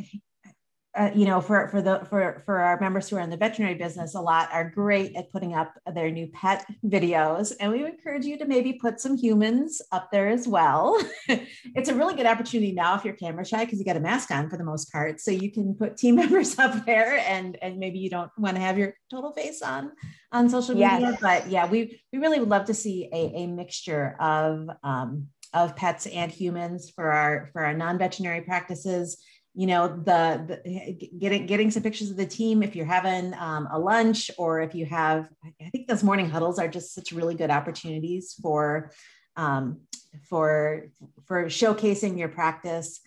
uh, 0.97 1.11
you 1.15 1.25
know, 1.25 1.41
for 1.41 1.69
for 1.69 1.81
the 1.81 2.05
for 2.11 2.43
for 2.45 2.59
our 2.59 2.79
members 2.81 3.09
who 3.09 3.17
are 3.17 3.21
in 3.21 3.31
the 3.31 3.37
veterinary 3.37 3.77
business, 3.77 4.17
a 4.17 4.21
lot 4.21 4.49
are 4.53 4.69
great 4.69 5.15
at 5.15 5.31
putting 5.31 5.55
up 5.55 5.73
their 5.95 6.11
new 6.11 6.27
pet 6.29 6.67
videos, 6.85 7.53
and 7.61 7.71
we 7.71 7.85
encourage 7.85 8.25
you 8.25 8.37
to 8.37 8.45
maybe 8.45 8.73
put 8.73 9.01
some 9.01 9.17
humans 9.17 9.81
up 9.93 10.11
there 10.11 10.29
as 10.29 10.49
well. 10.49 11.01
it's 11.29 11.89
a 11.89 11.95
really 11.95 12.17
good 12.17 12.27
opportunity 12.27 12.73
now 12.73 12.97
if 12.97 13.05
you're 13.05 13.15
camera 13.15 13.45
shy 13.45 13.65
because 13.65 13.79
you 13.79 13.85
got 13.85 13.97
a 13.97 14.01
mask 14.01 14.33
on 14.33 14.51
for 14.51 14.57
the 14.57 14.65
most 14.65 14.91
part, 14.91 15.21
so 15.21 15.31
you 15.31 15.53
can 15.53 15.75
put 15.75 15.97
team 15.97 16.17
members 16.17 16.59
up 16.59 16.85
there, 16.85 17.19
and 17.19 17.57
and 17.63 17.79
maybe 17.79 18.01
you 18.01 18.11
don't 18.11 18.33
want 18.37 18.57
to 18.57 18.61
have 18.61 18.77
your 18.77 18.95
total 19.13 19.33
face 19.33 19.63
on 19.63 19.93
on 20.33 20.51
social 20.51 20.75
media, 20.75 20.99
yes. 21.01 21.19
but 21.21 21.49
yeah, 21.49 21.69
we 21.69 22.03
we 22.13 22.19
really 22.19 22.41
would 22.41 22.49
love 22.49 22.65
to 22.65 22.75
see 22.75 23.09
a, 23.13 23.43
a 23.43 23.47
mixture 23.47 24.17
of 24.19 24.69
um, 24.83 25.29
of 25.55 25.77
pets 25.77 26.07
and 26.07 26.33
humans 26.33 26.91
for 26.91 27.13
our 27.13 27.51
for 27.53 27.65
our 27.65 27.75
non-veterinary 27.75 28.41
practices 28.41 29.23
you 29.55 29.67
know 29.67 29.89
the, 29.89 30.61
the, 30.65 31.11
getting 31.19 31.47
getting 31.47 31.71
some 31.71 31.83
pictures 31.83 32.11
of 32.11 32.17
the 32.17 32.27
team 32.27 32.63
if 32.63 32.77
you're 32.77 32.87
having 32.87 33.35
um, 33.35 33.69
a 33.73 33.79
lunch 33.79 34.31
or 34.39 34.61
if 34.61 34.75
you 34.75 34.87
have 34.87 35.29
i 35.61 35.69
think 35.71 35.89
those 35.89 36.05
morning 36.05 36.31
huddles 36.31 36.59
are 36.59 36.69
just 36.69 36.95
such 36.95 37.11
really 37.11 37.35
good 37.35 37.51
opportunities 37.51 38.35
for 38.41 38.93
um, 39.37 39.81
for 40.29 40.89
for 41.27 41.47
showcasing 41.47 42.19
your 42.19 42.29
practice. 42.29 43.01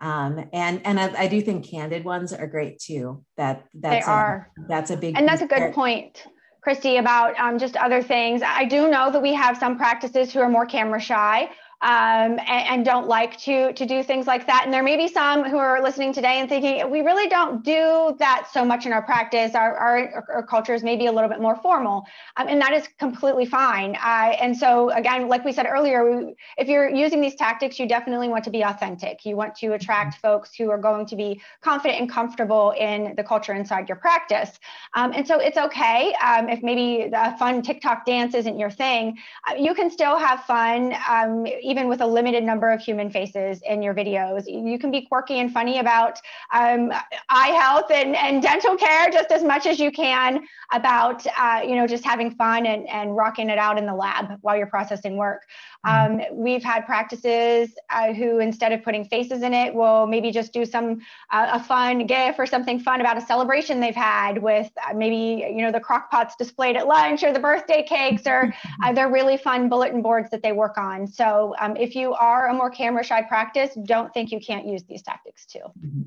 Um, 0.00 0.48
and 0.52 0.80
and 0.84 0.98
I, 0.98 1.24
I, 1.24 1.26
do 1.26 1.42
think 1.42 1.68
candid 1.68 2.04
ones 2.04 2.32
are 2.32 2.46
great 2.46 2.78
too. 2.78 3.22
That 3.36 3.66
that's 3.74 4.06
they 4.06 4.10
are. 4.10 4.50
a, 4.58 4.68
that's 4.68 4.90
a 4.90 4.96
big 4.96 5.16
and 5.16 5.28
that's 5.28 5.42
a 5.42 5.46
good 5.46 5.74
point 5.74 6.24
christy 6.62 6.98
about 6.98 7.38
um, 7.38 7.58
just 7.58 7.76
other 7.76 8.02
things. 8.02 8.42
I 8.44 8.64
do 8.64 8.88
know 8.88 9.10
that 9.10 9.20
we 9.20 9.34
have 9.34 9.58
some 9.58 9.76
practices 9.76 10.32
who 10.32 10.40
are 10.40 10.48
more 10.48 10.66
camera 10.66 11.00
shy 11.00 11.50
um, 11.82 12.38
and, 12.40 12.40
and, 12.68 12.84
don't 12.84 13.08
like 13.08 13.38
to 13.40 13.72
to 13.72 13.86
do 13.86 14.02
things 14.02 14.26
like 14.26 14.46
that. 14.46 14.62
And 14.64 14.72
there 14.72 14.82
may 14.82 14.96
be 14.96 15.08
some 15.08 15.44
who 15.44 15.56
are 15.56 15.82
listening 15.82 16.12
today 16.12 16.38
and 16.40 16.48
thinking 16.48 16.90
we 16.90 17.00
really 17.00 17.26
don't 17.28 17.64
do 17.64 18.14
that 18.18 18.48
so 18.52 18.64
much 18.64 18.84
in 18.84 18.92
our 18.92 19.00
practice. 19.00 19.54
Our 19.54 19.76
our, 19.76 20.24
our 20.28 20.42
culture 20.42 20.74
is 20.74 20.82
maybe 20.82 21.06
a 21.06 21.12
little 21.12 21.30
bit 21.30 21.40
more 21.40 21.56
formal, 21.56 22.04
um, 22.36 22.48
and 22.48 22.60
that 22.60 22.74
is 22.74 22.86
completely 22.98 23.46
fine. 23.46 23.96
Uh, 23.96 24.36
and 24.40 24.54
so 24.54 24.90
again, 24.90 25.28
like 25.28 25.42
we 25.44 25.52
said 25.52 25.66
earlier, 25.66 26.04
we, 26.04 26.34
if 26.58 26.68
you're 26.68 26.90
using 26.90 27.20
these 27.20 27.34
tactics, 27.34 27.78
you 27.78 27.88
definitely 27.88 28.28
want 28.28 28.44
to 28.44 28.50
be 28.50 28.62
authentic. 28.62 29.24
You 29.24 29.36
want 29.36 29.54
to 29.56 29.72
attract 29.72 30.20
folks 30.20 30.54
who 30.54 30.70
are 30.70 30.78
going 30.78 31.06
to 31.06 31.16
be 31.16 31.40
confident 31.62 32.00
and 32.00 32.10
comfortable 32.10 32.72
in 32.72 33.14
the 33.16 33.24
culture 33.24 33.54
inside 33.54 33.88
your 33.88 33.96
practice. 33.96 34.60
Um, 34.94 35.12
and 35.14 35.26
so 35.26 35.38
it's 35.38 35.56
okay 35.56 36.14
um, 36.22 36.48
if 36.50 36.62
maybe 36.62 37.10
a 37.14 37.36
fun 37.38 37.62
TikTok 37.62 38.04
dance 38.04 38.34
isn't 38.34 38.58
your 38.58 38.70
thing. 38.70 39.18
Uh, 39.48 39.54
you 39.54 39.74
can 39.74 39.90
still 39.90 40.18
have 40.18 40.44
fun 40.44 40.94
um, 41.08 41.46
even 41.70 41.88
with 41.88 42.00
a 42.00 42.06
limited 42.06 42.42
number 42.42 42.70
of 42.70 42.80
human 42.80 43.10
faces 43.10 43.62
in 43.64 43.80
your 43.80 43.94
videos. 43.94 44.42
You 44.46 44.76
can 44.76 44.90
be 44.90 45.02
quirky 45.02 45.38
and 45.38 45.52
funny 45.52 45.78
about 45.78 46.18
um, 46.52 46.92
eye 47.28 47.48
health 47.48 47.90
and, 47.92 48.16
and 48.16 48.42
dental 48.42 48.76
care 48.76 49.08
just 49.10 49.30
as 49.30 49.44
much 49.44 49.66
as 49.66 49.78
you 49.78 49.92
can 49.92 50.40
about, 50.72 51.24
uh, 51.38 51.60
you 51.64 51.76
know, 51.76 51.86
just 51.86 52.04
having 52.04 52.32
fun 52.32 52.66
and, 52.66 52.88
and 52.88 53.16
rocking 53.16 53.50
it 53.50 53.58
out 53.58 53.78
in 53.78 53.86
the 53.86 53.94
lab 53.94 54.38
while 54.40 54.56
you're 54.56 54.66
processing 54.66 55.16
work. 55.16 55.42
Mm-hmm. 55.86 56.20
Um, 56.20 56.26
we've 56.32 56.62
had 56.62 56.84
practices 56.84 57.70
uh, 57.88 58.12
who, 58.12 58.38
instead 58.38 58.72
of 58.72 58.82
putting 58.82 59.04
faces 59.04 59.42
in 59.42 59.54
it, 59.54 59.74
will 59.74 60.06
maybe 60.06 60.30
just 60.30 60.52
do 60.52 60.66
some 60.66 61.00
uh, 61.30 61.48
a 61.52 61.62
fun 61.62 62.06
GIF 62.06 62.38
or 62.38 62.44
something 62.44 62.78
fun 62.78 63.00
about 63.00 63.16
a 63.16 63.20
celebration 63.22 63.80
they've 63.80 63.94
had 63.94 64.38
with 64.42 64.70
uh, 64.86 64.92
maybe 64.94 65.46
you 65.54 65.62
know 65.62 65.72
the 65.72 65.80
crock 65.80 66.10
pots 66.10 66.36
displayed 66.36 66.76
at 66.76 66.86
lunch 66.86 67.22
or 67.22 67.32
the 67.32 67.40
birthday 67.40 67.82
cakes 67.82 68.26
or 68.26 68.52
uh, 68.84 68.92
they're 68.92 69.10
really 69.10 69.38
fun 69.38 69.68
bulletin 69.70 70.02
boards 70.02 70.28
that 70.30 70.42
they 70.42 70.52
work 70.52 70.76
on. 70.76 71.06
So 71.06 71.54
um, 71.58 71.76
if 71.76 71.94
you 71.94 72.12
are 72.12 72.48
a 72.48 72.54
more 72.54 72.70
camera 72.70 73.02
shy 73.02 73.22
practice, 73.22 73.70
don't 73.84 74.12
think 74.12 74.32
you 74.32 74.40
can't 74.40 74.66
use 74.66 74.84
these 74.84 75.02
tactics 75.02 75.46
too. 75.46 75.60
Mm-hmm. 75.82 76.02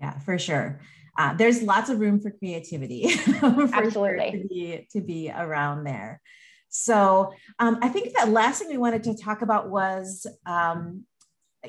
Yeah, 0.00 0.18
for 0.20 0.38
sure. 0.38 0.80
Uh, 1.18 1.34
there's 1.34 1.62
lots 1.62 1.88
of 1.88 1.98
room 1.98 2.20
for 2.20 2.30
creativity 2.30 3.08
for 3.40 3.68
Absolutely. 3.72 4.30
Sure 4.30 4.42
to, 4.42 4.48
be, 4.48 4.86
to 4.92 5.00
be 5.00 5.32
around 5.34 5.84
there. 5.84 6.20
So 6.76 7.32
um, 7.58 7.78
I 7.82 7.88
think 7.88 8.14
that 8.14 8.28
last 8.28 8.58
thing 8.58 8.68
we 8.68 8.76
wanted 8.76 9.04
to 9.04 9.16
talk 9.16 9.42
about 9.42 9.70
was, 9.70 10.26
um, 10.44 11.04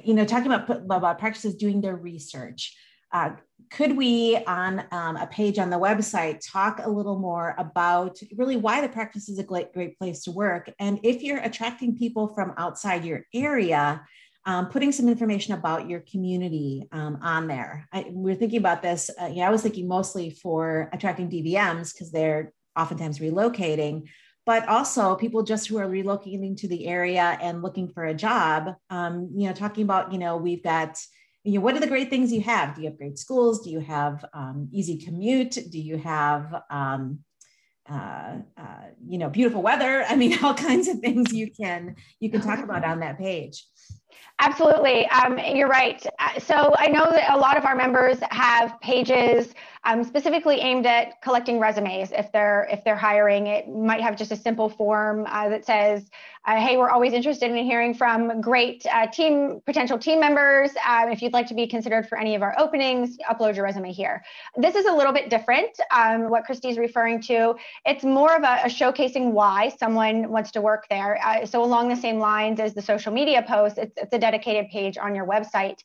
you 0.03 0.13
know, 0.13 0.25
talking 0.25 0.51
about, 0.51 0.69
about 0.69 1.19
practices 1.19 1.55
doing 1.55 1.81
their 1.81 1.95
research. 1.95 2.75
Uh, 3.13 3.31
could 3.71 3.95
we 3.95 4.35
on 4.47 4.83
um, 4.91 5.15
a 5.15 5.25
page 5.27 5.59
on 5.59 5.69
the 5.69 5.79
website 5.79 6.39
talk 6.45 6.81
a 6.83 6.89
little 6.89 7.17
more 7.17 7.55
about 7.57 8.19
really 8.35 8.57
why 8.57 8.81
the 8.81 8.89
practice 8.89 9.29
is 9.29 9.39
a 9.39 9.43
great, 9.43 9.73
great 9.73 9.97
place 9.97 10.23
to 10.23 10.31
work? 10.31 10.69
And 10.77 10.99
if 11.03 11.21
you're 11.21 11.39
attracting 11.39 11.97
people 11.97 12.27
from 12.27 12.53
outside 12.57 13.05
your 13.05 13.23
area 13.33 14.01
um, 14.45 14.69
putting 14.69 14.93
some 14.93 15.09
information 15.09 15.55
about 15.55 15.89
your 15.89 15.99
community 16.09 16.87
um, 16.93 17.19
on 17.21 17.47
there. 17.47 17.85
I, 17.91 18.05
we're 18.09 18.35
thinking 18.35 18.59
about 18.59 18.81
this 18.81 19.09
uh, 19.19 19.25
i 19.25 19.49
was 19.49 19.61
thinking 19.61 19.89
mostly 19.89 20.29
for 20.29 20.89
attracting 20.93 21.29
dvms 21.29 21.93
because 21.93 22.13
they're 22.13 22.53
oftentimes 22.77 23.19
relocating 23.19 24.07
but 24.47 24.67
also 24.67 25.15
people 25.15 25.43
just 25.43 25.67
who 25.67 25.77
are 25.77 25.87
relocating 25.87 26.57
to 26.57 26.67
the 26.67 26.87
area 26.87 27.37
and 27.39 27.61
looking 27.61 27.87
for 27.87 28.05
a 28.05 28.15
job 28.15 28.73
um, 28.89 29.29
you 29.35 29.47
know 29.47 29.53
talking 29.53 29.83
about 29.83 30.11
you 30.11 30.17
know 30.17 30.37
we've 30.37 30.63
got 30.63 30.97
you 31.47 31.53
know, 31.53 31.61
what 31.61 31.75
are 31.75 31.79
the 31.79 31.87
great 31.87 32.09
things 32.09 32.33
you 32.33 32.41
have? 32.41 32.75
Do 32.75 32.81
you 32.81 32.89
have 32.89 32.97
great 32.97 33.17
schools? 33.17 33.63
Do 33.63 33.69
you 33.69 33.79
have 33.79 34.25
um, 34.33 34.67
easy 34.73 34.97
commute? 34.97 35.57
Do 35.69 35.79
you 35.79 35.97
have, 35.97 36.61
um, 36.69 37.19
uh, 37.89 38.39
uh, 38.57 38.83
you 39.07 39.17
know, 39.17 39.29
beautiful 39.29 39.61
weather? 39.61 40.03
I 40.09 40.17
mean, 40.17 40.37
all 40.43 40.53
kinds 40.53 40.89
of 40.89 40.99
things 40.99 41.31
you 41.31 41.49
can 41.49 41.95
you 42.19 42.29
can 42.29 42.41
talk 42.41 42.59
about 42.59 42.83
on 42.83 42.99
that 42.99 43.17
page. 43.17 43.65
Absolutely. 44.39 45.07
Um, 45.07 45.39
you're 45.39 45.67
right. 45.67 46.05
So 46.37 46.75
I 46.77 46.87
know 46.87 47.07
that 47.09 47.33
a 47.33 47.37
lot 47.37 47.57
of 47.57 47.65
our 47.65 47.75
members 47.75 48.19
have 48.29 48.79
pages 48.81 49.55
um, 49.83 50.03
specifically 50.03 50.59
aimed 50.59 50.85
at 50.85 51.21
collecting 51.21 51.59
resumes. 51.59 52.11
If 52.11 52.31
they're 52.33 52.67
if 52.69 52.83
they're 52.83 52.97
hiring, 52.97 53.47
it 53.47 53.69
might 53.69 54.01
have 54.01 54.17
just 54.17 54.31
a 54.31 54.35
simple 54.35 54.69
form 54.69 55.25
uh, 55.29 55.47
that 55.49 55.65
says, 55.65 56.09
uh, 56.45 56.57
"Hey, 56.57 56.75
we're 56.75 56.89
always 56.89 57.13
interested 57.13 57.49
in 57.49 57.65
hearing 57.65 57.93
from 57.93 58.41
great 58.41 58.85
uh, 58.91 59.07
team 59.07 59.61
potential 59.65 59.97
team 59.97 60.19
members. 60.19 60.71
Um, 60.85 61.09
if 61.09 61.21
you'd 61.21 61.33
like 61.33 61.47
to 61.47 61.53
be 61.53 61.67
considered 61.67 62.07
for 62.09 62.17
any 62.17 62.35
of 62.35 62.41
our 62.41 62.53
openings, 62.59 63.17
upload 63.29 63.55
your 63.55 63.63
resume 63.63 63.93
here." 63.93 64.23
This 64.57 64.75
is 64.75 64.85
a 64.85 64.91
little 64.91 65.13
bit 65.13 65.29
different. 65.29 65.79
Um, 65.91 66.29
what 66.29 66.43
Christy's 66.43 66.77
referring 66.77 67.21
to, 67.21 67.55
it's 67.85 68.03
more 68.03 68.35
of 68.35 68.43
a, 68.43 68.65
a 68.65 68.69
showcasing 68.69 69.31
why 69.31 69.69
someone 69.69 70.29
wants 70.29 70.51
to 70.51 70.61
work 70.61 70.85
there. 70.89 71.17
Uh, 71.25 71.45
so 71.45 71.63
along 71.63 71.87
the 71.87 71.95
same 71.95 72.19
lines 72.19 72.59
as 72.59 72.73
the 72.73 72.81
social 72.81 73.13
media 73.13 73.41
post, 73.47 73.77
it's, 73.77 73.95
it's 73.95 74.06
a 74.13 74.19
dedicated 74.19 74.69
page 74.69 74.97
on 74.97 75.15
your 75.15 75.25
website. 75.25 75.79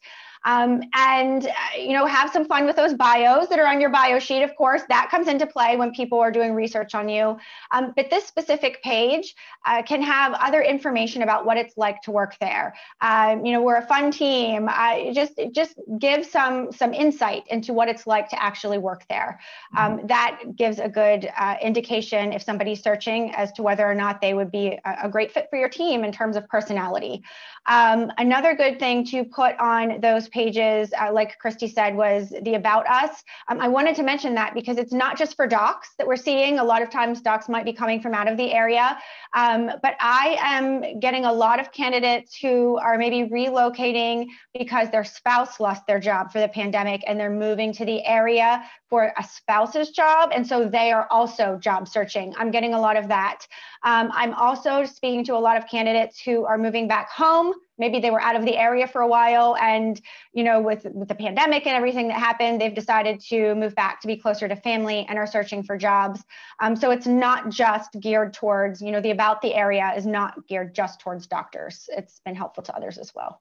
Um, 0.44 0.82
and 0.94 1.46
uh, 1.46 1.50
you 1.78 1.92
know 1.92 2.06
have 2.06 2.30
some 2.30 2.44
fun 2.44 2.66
with 2.66 2.76
those 2.76 2.94
bios 2.94 3.48
that 3.48 3.58
are 3.58 3.66
on 3.66 3.80
your 3.80 3.90
bio 3.90 4.18
sheet. 4.18 4.42
Of 4.42 4.54
course, 4.56 4.82
that 4.88 5.08
comes 5.10 5.28
into 5.28 5.46
play 5.46 5.76
when 5.76 5.92
people 5.92 6.18
are 6.18 6.30
doing 6.30 6.54
research 6.54 6.94
on 6.94 7.08
you. 7.08 7.36
Um, 7.70 7.92
but 7.96 8.10
this 8.10 8.24
specific 8.24 8.82
page 8.82 9.34
uh, 9.66 9.82
can 9.82 10.02
have 10.02 10.32
other 10.34 10.62
information 10.62 11.22
about 11.22 11.46
what 11.46 11.56
it's 11.56 11.76
like 11.76 12.00
to 12.02 12.10
work 12.10 12.36
there. 12.40 12.74
Um, 13.00 13.44
you 13.44 13.52
know, 13.52 13.62
we're 13.62 13.76
a 13.76 13.86
fun 13.86 14.10
team. 14.10 14.68
Uh, 14.68 15.12
just 15.12 15.40
just 15.52 15.74
give 15.98 16.26
some 16.26 16.72
some 16.72 16.92
insight 16.92 17.44
into 17.48 17.72
what 17.72 17.88
it's 17.88 18.06
like 18.06 18.28
to 18.30 18.42
actually 18.42 18.78
work 18.78 19.04
there. 19.08 19.40
Um, 19.76 20.00
that 20.06 20.40
gives 20.56 20.78
a 20.78 20.88
good 20.88 21.30
uh, 21.36 21.56
indication 21.62 22.32
if 22.32 22.42
somebody's 22.42 22.82
searching 22.82 23.34
as 23.34 23.52
to 23.52 23.62
whether 23.62 23.88
or 23.88 23.94
not 23.94 24.20
they 24.20 24.34
would 24.34 24.50
be 24.50 24.78
a, 24.84 24.96
a 25.04 25.08
great 25.08 25.32
fit 25.32 25.46
for 25.50 25.58
your 25.58 25.68
team 25.68 26.04
in 26.04 26.12
terms 26.12 26.36
of 26.36 26.48
personality. 26.48 27.22
Um, 27.66 28.10
another 28.18 28.54
good 28.54 28.78
thing 28.78 29.04
to 29.06 29.24
put 29.24 29.58
on 29.58 30.00
those 30.00 30.28
pages, 30.32 30.92
uh, 31.00 31.12
like 31.12 31.38
Christy 31.38 31.68
said, 31.68 31.94
was 31.94 32.32
the 32.42 32.54
about 32.54 32.86
us. 32.88 33.22
Um, 33.48 33.60
I 33.60 33.68
wanted 33.68 33.94
to 33.96 34.02
mention 34.02 34.34
that 34.34 34.54
because 34.54 34.78
it's 34.78 34.92
not 34.92 35.16
just 35.16 35.36
for 35.36 35.46
docs 35.46 35.90
that 35.98 36.06
we're 36.06 36.16
seeing. 36.16 36.58
A 36.58 36.64
lot 36.64 36.82
of 36.82 36.90
times 36.90 37.20
docs 37.20 37.48
might 37.48 37.64
be 37.64 37.72
coming 37.72 38.00
from 38.00 38.14
out 38.14 38.28
of 38.28 38.36
the 38.36 38.52
area, 38.52 38.98
um, 39.34 39.70
but 39.82 39.94
I 40.00 40.36
am 40.40 40.98
getting 41.00 41.24
a 41.24 41.32
lot 41.32 41.60
of 41.60 41.72
candidates 41.72 42.36
who 42.36 42.78
are 42.78 42.98
maybe 42.98 43.30
relocating 43.30 44.26
because 44.58 44.90
their 44.90 45.04
spouse 45.04 45.60
lost 45.60 45.86
their 45.86 46.00
job 46.00 46.32
for 46.32 46.40
the 46.40 46.48
pandemic 46.48 47.02
and 47.06 47.18
they're 47.20 47.30
moving 47.30 47.72
to 47.74 47.84
the 47.84 48.04
area 48.04 48.64
for 48.92 49.10
a 49.16 49.24
spouse's 49.24 49.88
job. 49.88 50.32
And 50.34 50.46
so 50.46 50.68
they 50.68 50.92
are 50.92 51.08
also 51.10 51.56
job 51.56 51.88
searching. 51.88 52.34
I'm 52.36 52.50
getting 52.50 52.74
a 52.74 52.78
lot 52.78 52.98
of 52.98 53.08
that. 53.08 53.46
Um, 53.84 54.10
I'm 54.12 54.34
also 54.34 54.84
speaking 54.84 55.24
to 55.24 55.34
a 55.34 55.40
lot 55.40 55.56
of 55.56 55.66
candidates 55.66 56.20
who 56.20 56.44
are 56.44 56.58
moving 56.58 56.88
back 56.88 57.08
home. 57.08 57.54
Maybe 57.78 58.00
they 58.00 58.10
were 58.10 58.20
out 58.20 58.36
of 58.36 58.44
the 58.44 58.54
area 58.54 58.86
for 58.86 59.00
a 59.00 59.08
while, 59.08 59.56
and 59.56 59.98
you 60.34 60.44
know, 60.44 60.60
with 60.60 60.86
with 60.92 61.08
the 61.08 61.14
pandemic 61.14 61.66
and 61.66 61.74
everything 61.74 62.08
that 62.08 62.18
happened, 62.18 62.60
they've 62.60 62.74
decided 62.74 63.18
to 63.30 63.54
move 63.54 63.74
back 63.74 64.02
to 64.02 64.06
be 64.06 64.14
closer 64.14 64.46
to 64.46 64.56
family 64.56 65.06
and 65.08 65.18
are 65.18 65.26
searching 65.26 65.62
for 65.62 65.78
jobs. 65.78 66.22
Um, 66.60 66.76
so 66.76 66.90
it's 66.90 67.06
not 67.06 67.48
just 67.48 67.98
geared 67.98 68.34
towards, 68.34 68.82
you 68.82 68.90
know, 68.90 69.00
the 69.00 69.10
about 69.10 69.40
the 69.40 69.54
area 69.54 69.90
is 69.96 70.04
not 70.04 70.46
geared 70.48 70.74
just 70.74 71.00
towards 71.00 71.26
doctors. 71.26 71.88
It's 71.96 72.20
been 72.26 72.34
helpful 72.34 72.62
to 72.64 72.76
others 72.76 72.98
as 72.98 73.14
well. 73.14 73.40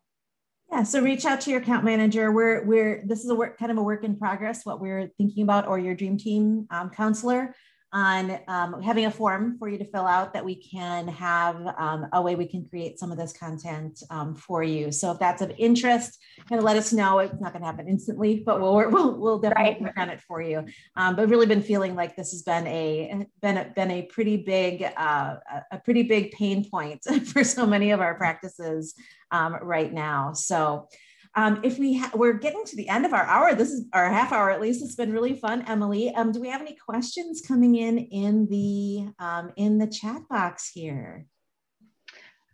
Yeah, 0.72 0.84
so 0.84 1.02
reach 1.02 1.26
out 1.26 1.42
to 1.42 1.52
your 1.52 1.62
account 1.62 1.84
manager. 1.84 2.32
We're 2.32 2.64
we're 2.64 3.04
this 3.06 3.26
is 3.26 3.30
a 3.30 3.36
work 3.36 3.60
kind 3.60 3.72
of 3.72 3.78
a 3.78 3.84
work 3.84 4.06
in 4.06 4.16
progress. 4.16 4.66
What 4.66 4.80
we're 4.80 5.10
thinking 5.18 5.44
about, 5.44 5.68
or 5.68 5.78
your 5.78 5.96
dream 5.96 6.18
team 6.18 6.66
um, 6.72 6.90
counselor 6.90 7.54
on 7.94 8.40
um, 8.48 8.82
having 8.82 9.06
a 9.06 9.12
form 9.12 9.58
for 9.58 9.68
you 9.68 9.78
to 9.78 9.86
fill 9.86 10.08
out 10.08 10.34
that 10.34 10.46
we 10.46 10.56
can 10.56 11.08
have 11.10 11.56
um, 11.78 12.08
a 12.14 12.22
way 12.22 12.36
we 12.36 12.46
can 12.46 12.66
create 12.66 12.98
some 12.98 13.12
of 13.12 13.18
this 13.18 13.34
content 13.34 14.02
um, 14.10 14.34
for 14.34 14.64
you. 14.64 14.92
So 14.92 15.12
if 15.12 15.20
that's 15.20 15.42
of 15.42 15.52
interest, 15.58 16.18
kind 16.48 16.60
of 16.60 16.64
let 16.64 16.78
us 16.78 16.94
know. 16.94 17.20
It's 17.20 17.34
not 17.42 17.52
going 17.52 17.62
to 17.62 17.66
happen 17.66 17.90
instantly, 17.90 18.44
but 18.46 18.62
we'll 18.62 18.90
we'll, 18.90 19.20
we'll 19.20 19.40
definitely 19.40 19.72
right. 19.72 19.82
work 19.82 19.98
on 19.98 20.10
it 20.10 20.22
for 20.22 20.42
you. 20.42 20.66
Um, 20.96 21.16
but 21.16 21.28
really 21.28 21.46
been 21.46 21.62
feeling 21.62 21.96
like 21.96 22.16
this 22.16 22.32
has 22.32 22.44
been 22.44 22.66
a 22.68 23.26
been 23.42 23.58
a, 23.58 23.66
been 23.76 23.92
a 23.92 24.04
pretty 24.04 24.38
big 24.38 24.84
uh, 24.96 25.36
a 25.72 25.80
pretty 25.80 26.04
big 26.04 26.32
pain 26.32 26.70
point 26.70 27.04
for 27.26 27.44
so 27.44 27.66
many 27.66 27.92
of 27.92 28.00
our 28.00 28.16
practices 28.16 28.94
um, 29.32 29.58
right 29.62 29.92
now. 29.92 30.34
So. 30.34 30.88
Um, 31.36 31.62
if 31.64 31.80
we 31.80 31.98
ha- 31.98 32.12
we're 32.14 32.34
getting 32.34 32.66
to 32.66 32.76
the 32.76 32.90
end 32.90 33.06
of 33.06 33.14
our 33.14 33.24
hour, 33.24 33.56
this 33.56 33.72
is 33.72 33.86
our 33.94 34.10
half 34.10 34.34
hour 34.34 34.52
at 34.52 34.60
least. 34.60 34.84
It's 34.84 34.96
been 34.96 35.14
really 35.14 35.34
fun, 35.34 35.64
Emily. 35.68 36.14
Um, 36.14 36.32
do 36.32 36.42
we 36.42 36.50
have 36.50 36.62
any 36.62 36.76
questions 36.76 37.42
coming 37.42 37.76
in 37.76 37.98
in 37.98 38.48
the 38.48 39.14
um, 39.20 39.52
in 39.56 39.78
the 39.78 39.88
chat 39.88 40.28
box 40.30 40.70
here? 40.74 41.26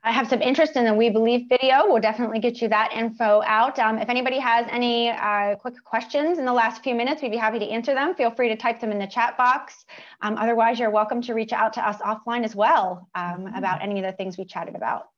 I 0.03 0.11
have 0.11 0.29
some 0.29 0.41
interest 0.41 0.77
in 0.77 0.85
the 0.85 0.93
We 0.93 1.09
Believe 1.09 1.49
video. 1.49 1.83
We'll 1.85 1.99
definitely 1.99 2.39
get 2.39 2.61
you 2.61 2.69
that 2.69 2.93
info 2.93 3.41
out. 3.45 3.77
Um, 3.77 3.97
if 3.97 4.07
anybody 4.07 4.39
has 4.39 4.65
any 4.69 5.09
uh, 5.09 5.55
quick 5.55 5.83
questions 5.83 6.37
in 6.37 6.45
the 6.45 6.53
last 6.53 6.81
few 6.81 6.95
minutes, 6.95 7.21
we'd 7.21 7.31
be 7.31 7.37
happy 7.37 7.59
to 7.59 7.67
answer 7.67 7.93
them. 7.93 8.15
Feel 8.15 8.31
free 8.31 8.47
to 8.47 8.55
type 8.55 8.79
them 8.79 8.91
in 8.91 8.99
the 8.99 9.07
chat 9.07 9.37
box. 9.37 9.85
Um, 10.21 10.37
otherwise, 10.37 10.79
you're 10.79 10.91
welcome 10.91 11.21
to 11.23 11.33
reach 11.33 11.51
out 11.51 11.73
to 11.73 11.85
us 11.85 11.97
offline 11.97 12.45
as 12.45 12.55
well 12.55 13.09
um, 13.15 13.23
mm-hmm. 13.39 13.55
about 13.55 13.81
any 13.81 13.99
of 13.99 14.05
the 14.05 14.13
things 14.13 14.37
we 14.37 14.45
chatted 14.45 14.75
about. 14.75 15.09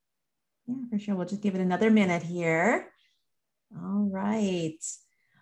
Yeah, 0.65 0.75
for 0.89 0.97
sure. 0.97 1.15
We'll 1.15 1.27
just 1.27 1.41
give 1.41 1.53
it 1.53 1.61
another 1.61 1.91
minute 1.91 2.23
here. 2.23 2.87
All 3.75 4.10
right. 4.12 4.77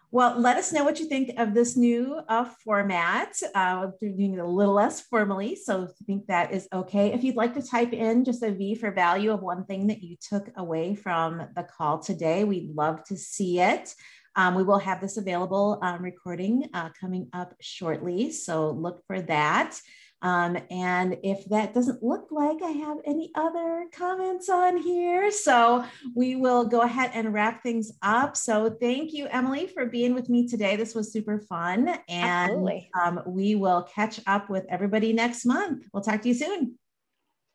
Well, 0.09 0.39
let 0.39 0.55
us 0.55 0.71
know 0.71 0.85
what 0.85 0.99
you 0.99 1.07
think 1.07 1.37
of 1.37 1.53
this 1.53 1.75
new 1.75 2.21
uh, 2.29 2.45
format. 2.63 3.33
Uh, 3.53 3.87
we're 4.01 4.13
doing 4.13 4.35
it 4.35 4.39
a 4.39 4.47
little 4.47 4.73
less 4.73 5.01
formally, 5.01 5.55
so 5.55 5.81
you 5.81 6.05
think 6.05 6.27
that 6.27 6.53
is 6.53 6.67
okay. 6.71 7.11
If 7.13 7.25
you'd 7.25 7.35
like 7.35 7.53
to 7.55 7.61
type 7.61 7.91
in 7.91 8.23
just 8.23 8.41
a 8.41 8.51
V 8.51 8.75
for 8.75 8.91
value 8.91 9.31
of 9.31 9.41
one 9.41 9.65
thing 9.65 9.87
that 9.87 10.01
you 10.01 10.15
took 10.21 10.49
away 10.55 10.95
from 10.95 11.41
the 11.55 11.63
call 11.63 11.99
today, 11.99 12.45
we'd 12.45 12.73
love 12.73 13.03
to 13.05 13.17
see 13.17 13.59
it. 13.59 13.93
Um, 14.37 14.55
we 14.55 14.63
will 14.63 14.79
have 14.79 15.01
this 15.01 15.17
available 15.17 15.79
um, 15.81 16.01
recording 16.01 16.69
uh, 16.73 16.89
coming 16.99 17.27
up 17.33 17.53
shortly, 17.59 18.31
so 18.31 18.71
look 18.71 19.01
for 19.07 19.21
that. 19.23 19.77
Um, 20.21 20.57
and 20.71 21.17
if 21.23 21.45
that 21.45 21.73
doesn't 21.73 22.01
look 22.01 22.29
like 22.31 22.61
I 22.63 22.71
have 22.71 22.97
any 23.05 23.31
other 23.35 23.85
comments 23.93 24.49
on 24.49 24.77
here, 24.77 25.31
so 25.31 25.85
we 26.15 26.35
will 26.35 26.65
go 26.65 26.81
ahead 26.81 27.11
and 27.13 27.33
wrap 27.33 27.61
things 27.61 27.91
up. 28.01 28.35
So 28.35 28.75
thank 28.81 29.13
you, 29.13 29.27
Emily, 29.27 29.67
for 29.67 29.85
being 29.85 30.13
with 30.13 30.29
me 30.29 30.47
today. 30.47 30.75
This 30.75 30.95
was 30.95 31.11
super 31.11 31.39
fun. 31.39 31.99
And 32.09 32.51
um, 32.99 33.21
we 33.27 33.55
will 33.55 33.83
catch 33.83 34.19
up 34.25 34.49
with 34.49 34.65
everybody 34.69 35.13
next 35.13 35.45
month. 35.45 35.85
We'll 35.93 36.03
talk 36.03 36.21
to 36.23 36.27
you 36.27 36.33
soon. 36.33 36.79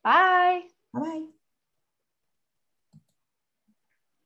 Bye. 0.05 0.63
Bye 0.93 1.01
bye. 1.01 1.42